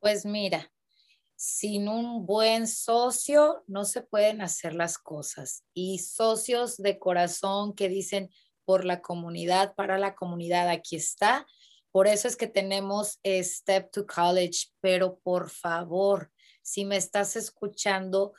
Pues 0.00 0.26
mira, 0.26 0.70
sin 1.44 1.88
un 1.88 2.24
buen 2.24 2.68
socio 2.68 3.64
no 3.66 3.84
se 3.84 4.00
pueden 4.00 4.42
hacer 4.42 4.74
las 4.74 4.96
cosas. 4.96 5.64
Y 5.74 5.98
socios 5.98 6.76
de 6.76 7.00
corazón 7.00 7.74
que 7.74 7.88
dicen, 7.88 8.30
por 8.64 8.84
la 8.84 9.02
comunidad, 9.02 9.74
para 9.74 9.98
la 9.98 10.14
comunidad, 10.14 10.68
aquí 10.68 10.94
está. 10.94 11.44
Por 11.90 12.06
eso 12.06 12.28
es 12.28 12.36
que 12.36 12.46
tenemos 12.46 13.18
Step 13.26 13.90
to 13.90 14.06
College, 14.06 14.68
pero 14.80 15.18
por 15.18 15.50
favor, 15.50 16.30
si 16.62 16.84
me 16.84 16.96
estás 16.96 17.34
escuchando, 17.34 18.34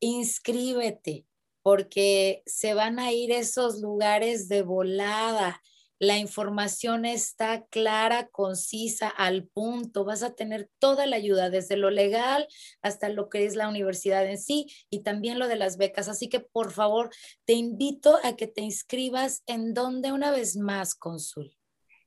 inscríbete, 0.00 1.26
porque 1.62 2.42
se 2.46 2.72
van 2.72 3.00
a 3.00 3.12
ir 3.12 3.32
esos 3.32 3.82
lugares 3.82 4.48
de 4.48 4.62
volada. 4.62 5.60
La 6.04 6.18
información 6.18 7.06
está 7.06 7.64
clara, 7.70 8.28
concisa, 8.28 9.08
al 9.08 9.44
punto. 9.44 10.04
Vas 10.04 10.22
a 10.22 10.34
tener 10.34 10.68
toda 10.78 11.06
la 11.06 11.16
ayuda, 11.16 11.48
desde 11.48 11.78
lo 11.78 11.88
legal 11.88 12.46
hasta 12.82 13.08
lo 13.08 13.30
que 13.30 13.46
es 13.46 13.56
la 13.56 13.70
universidad 13.70 14.26
en 14.26 14.36
sí 14.36 14.66
y 14.90 15.02
también 15.02 15.38
lo 15.38 15.48
de 15.48 15.56
las 15.56 15.78
becas. 15.78 16.08
Así 16.08 16.28
que 16.28 16.40
por 16.40 16.72
favor, 16.72 17.08
te 17.46 17.54
invito 17.54 18.18
a 18.22 18.36
que 18.36 18.46
te 18.46 18.60
inscribas 18.60 19.44
en 19.46 19.72
donde 19.72 20.12
una 20.12 20.30
vez 20.30 20.58
más, 20.58 20.94
Consul. 20.94 21.56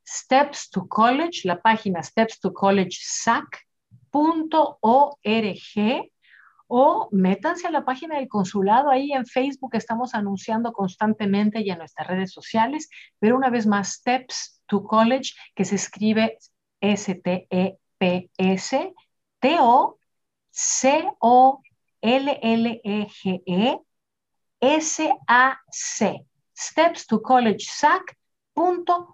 Steps 0.07 0.69
to 0.69 0.87
College, 0.87 1.41
la 1.45 1.59
página 1.59 2.03
steps 2.03 2.39
to 2.39 2.53
college 2.53 2.99
o 6.67 7.09
métanse 7.11 7.65
a 7.67 7.71
la 7.71 7.83
página 7.85 8.17
del 8.17 8.27
consulado, 8.27 8.89
ahí 8.89 9.13
en 9.13 9.25
Facebook 9.25 9.75
estamos 9.75 10.13
anunciando 10.13 10.73
constantemente 10.73 11.61
y 11.61 11.69
en 11.69 11.77
nuestras 11.79 12.07
redes 12.07 12.31
sociales, 12.31 12.89
pero 13.19 13.37
una 13.37 13.49
vez 13.49 13.65
más, 13.65 13.93
Steps 13.93 14.61
to 14.67 14.83
College, 14.83 15.33
que 15.55 15.65
se 15.65 15.75
escribe 15.75 16.37
S-T-E-P-S, 16.81 17.83
T-O-C-O-L-L-E-G-E, 19.39 19.79
S-A-C, 24.59 26.25
Steps 26.55 27.07
to 27.07 27.21
College 27.21 27.65
SAC.org. 27.69 29.05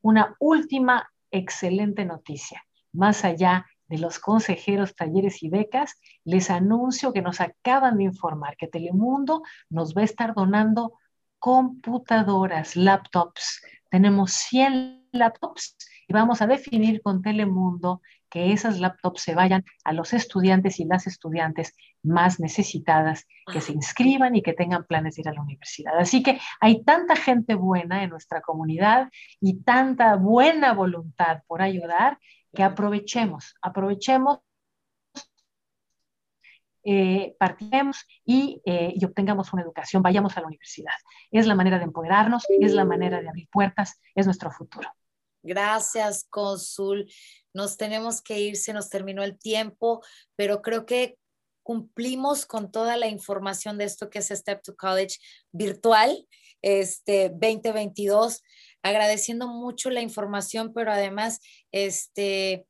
Una 0.00 0.36
última 0.38 1.10
excelente 1.30 2.04
noticia, 2.04 2.64
más 2.92 3.24
allá 3.24 3.66
de 3.88 3.98
los 3.98 4.18
consejeros, 4.18 4.94
talleres 4.94 5.42
y 5.42 5.48
becas, 5.48 5.94
les 6.24 6.50
anuncio 6.50 7.12
que 7.12 7.22
nos 7.22 7.40
acaban 7.40 7.96
de 7.98 8.04
informar 8.04 8.56
que 8.56 8.68
Telemundo 8.68 9.42
nos 9.70 9.94
va 9.94 10.02
a 10.02 10.04
estar 10.04 10.34
donando 10.34 10.92
computadoras, 11.38 12.76
laptops. 12.76 13.62
Tenemos 13.90 14.32
100 14.32 15.08
laptops 15.12 15.76
y 16.06 16.12
vamos 16.12 16.42
a 16.42 16.46
definir 16.46 17.00
con 17.02 17.22
Telemundo 17.22 18.02
que 18.30 18.52
esas 18.52 18.78
laptops 18.78 19.22
se 19.22 19.34
vayan 19.34 19.64
a 19.84 19.92
los 19.92 20.12
estudiantes 20.12 20.80
y 20.80 20.84
las 20.84 21.06
estudiantes 21.06 21.74
más 22.02 22.40
necesitadas, 22.40 23.26
que 23.50 23.60
se 23.60 23.72
inscriban 23.72 24.36
y 24.36 24.42
que 24.42 24.52
tengan 24.52 24.84
planes 24.84 25.14
de 25.14 25.22
ir 25.22 25.28
a 25.28 25.32
la 25.32 25.42
universidad. 25.42 25.98
Así 25.98 26.22
que 26.22 26.38
hay 26.60 26.84
tanta 26.84 27.16
gente 27.16 27.54
buena 27.54 28.02
en 28.02 28.10
nuestra 28.10 28.40
comunidad 28.42 29.08
y 29.40 29.62
tanta 29.62 30.16
buena 30.16 30.74
voluntad 30.74 31.42
por 31.46 31.62
ayudar 31.62 32.18
que 32.54 32.62
aprovechemos, 32.62 33.54
aprovechemos, 33.62 34.38
eh, 36.84 37.36
partimos 37.38 38.06
y, 38.24 38.62
eh, 38.64 38.92
y 38.94 39.04
obtengamos 39.04 39.52
una 39.52 39.62
educación, 39.62 40.02
vayamos 40.02 40.36
a 40.36 40.40
la 40.40 40.46
universidad. 40.46 40.94
Es 41.30 41.46
la 41.46 41.54
manera 41.54 41.78
de 41.78 41.84
empoderarnos, 41.84 42.44
es 42.48 42.72
la 42.72 42.84
manera 42.84 43.20
de 43.20 43.28
abrir 43.28 43.48
puertas, 43.50 44.00
es 44.14 44.26
nuestro 44.26 44.50
futuro. 44.50 44.88
Gracias, 45.42 46.26
cónsul. 46.30 47.10
Nos 47.52 47.76
tenemos 47.76 48.22
que 48.22 48.40
ir, 48.40 48.56
se 48.56 48.72
nos 48.72 48.88
terminó 48.88 49.22
el 49.22 49.38
tiempo, 49.38 50.02
pero 50.36 50.62
creo 50.62 50.86
que 50.86 51.18
cumplimos 51.62 52.46
con 52.46 52.72
toda 52.72 52.96
la 52.96 53.08
información 53.08 53.76
de 53.76 53.84
esto 53.84 54.08
que 54.08 54.20
es 54.20 54.28
Step 54.28 54.62
to 54.62 54.74
College 54.74 55.18
virtual, 55.52 56.26
este 56.62 57.28
2022 57.28 58.42
agradeciendo 58.82 59.48
mucho 59.48 59.90
la 59.90 60.00
información, 60.00 60.72
pero 60.72 60.92
además, 60.92 61.40
este, 61.72 62.66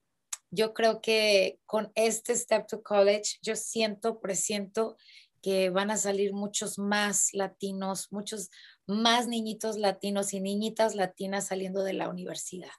yo 0.50 0.74
creo 0.74 1.00
que 1.00 1.58
con 1.66 1.92
este 1.94 2.34
Step 2.34 2.66
to 2.66 2.82
College, 2.82 3.38
yo 3.42 3.56
siento, 3.56 4.20
presiento 4.20 4.96
que 5.42 5.70
van 5.70 5.90
a 5.90 5.96
salir 5.96 6.32
muchos 6.32 6.78
más 6.78 7.32
latinos, 7.32 8.08
muchos 8.10 8.50
más 8.86 9.28
niñitos 9.28 9.76
latinos 9.76 10.32
y 10.34 10.40
niñitas 10.40 10.94
latinas 10.94 11.46
saliendo 11.46 11.84
de 11.84 11.92
la 11.92 12.08
universidad. 12.08 12.72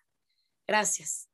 Gracias. 0.67 1.29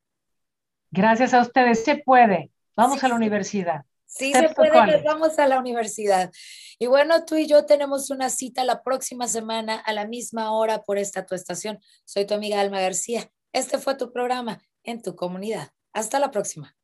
Gracias 0.91 1.33
a 1.33 1.41
ustedes. 1.41 1.83
Se 1.83 1.97
puede. 1.97 2.51
Vamos 2.75 3.03
a 3.03 3.07
la 3.07 3.15
universidad. 3.15 3.85
Sí 4.17 4.31
se 4.31 4.49
puede, 4.49 5.01
vamos 5.01 5.37
a 5.39 5.47
la 5.47 5.59
universidad. 5.59 6.31
Y 6.79 6.87
bueno, 6.87 7.25
tú 7.25 7.35
y 7.35 7.47
yo 7.47 7.65
tenemos 7.65 8.09
una 8.09 8.29
cita 8.29 8.63
la 8.63 8.81
próxima 8.81 9.27
semana 9.27 9.75
a 9.75 9.91
la 9.91 10.07
misma 10.07 10.53
hora 10.53 10.83
por 10.83 10.97
esta 10.97 11.25
tu 11.25 11.35
estación. 11.35 11.79
Soy 12.05 12.25
tu 12.25 12.33
amiga 12.33 12.61
Alma 12.61 12.79
García. 12.79 13.29
Este 13.51 13.77
fue 13.77 13.95
tu 13.95 14.13
programa 14.13 14.61
en 14.83 15.01
tu 15.01 15.17
comunidad. 15.17 15.71
Hasta 15.91 16.19
la 16.19 16.31
próxima. 16.31 16.77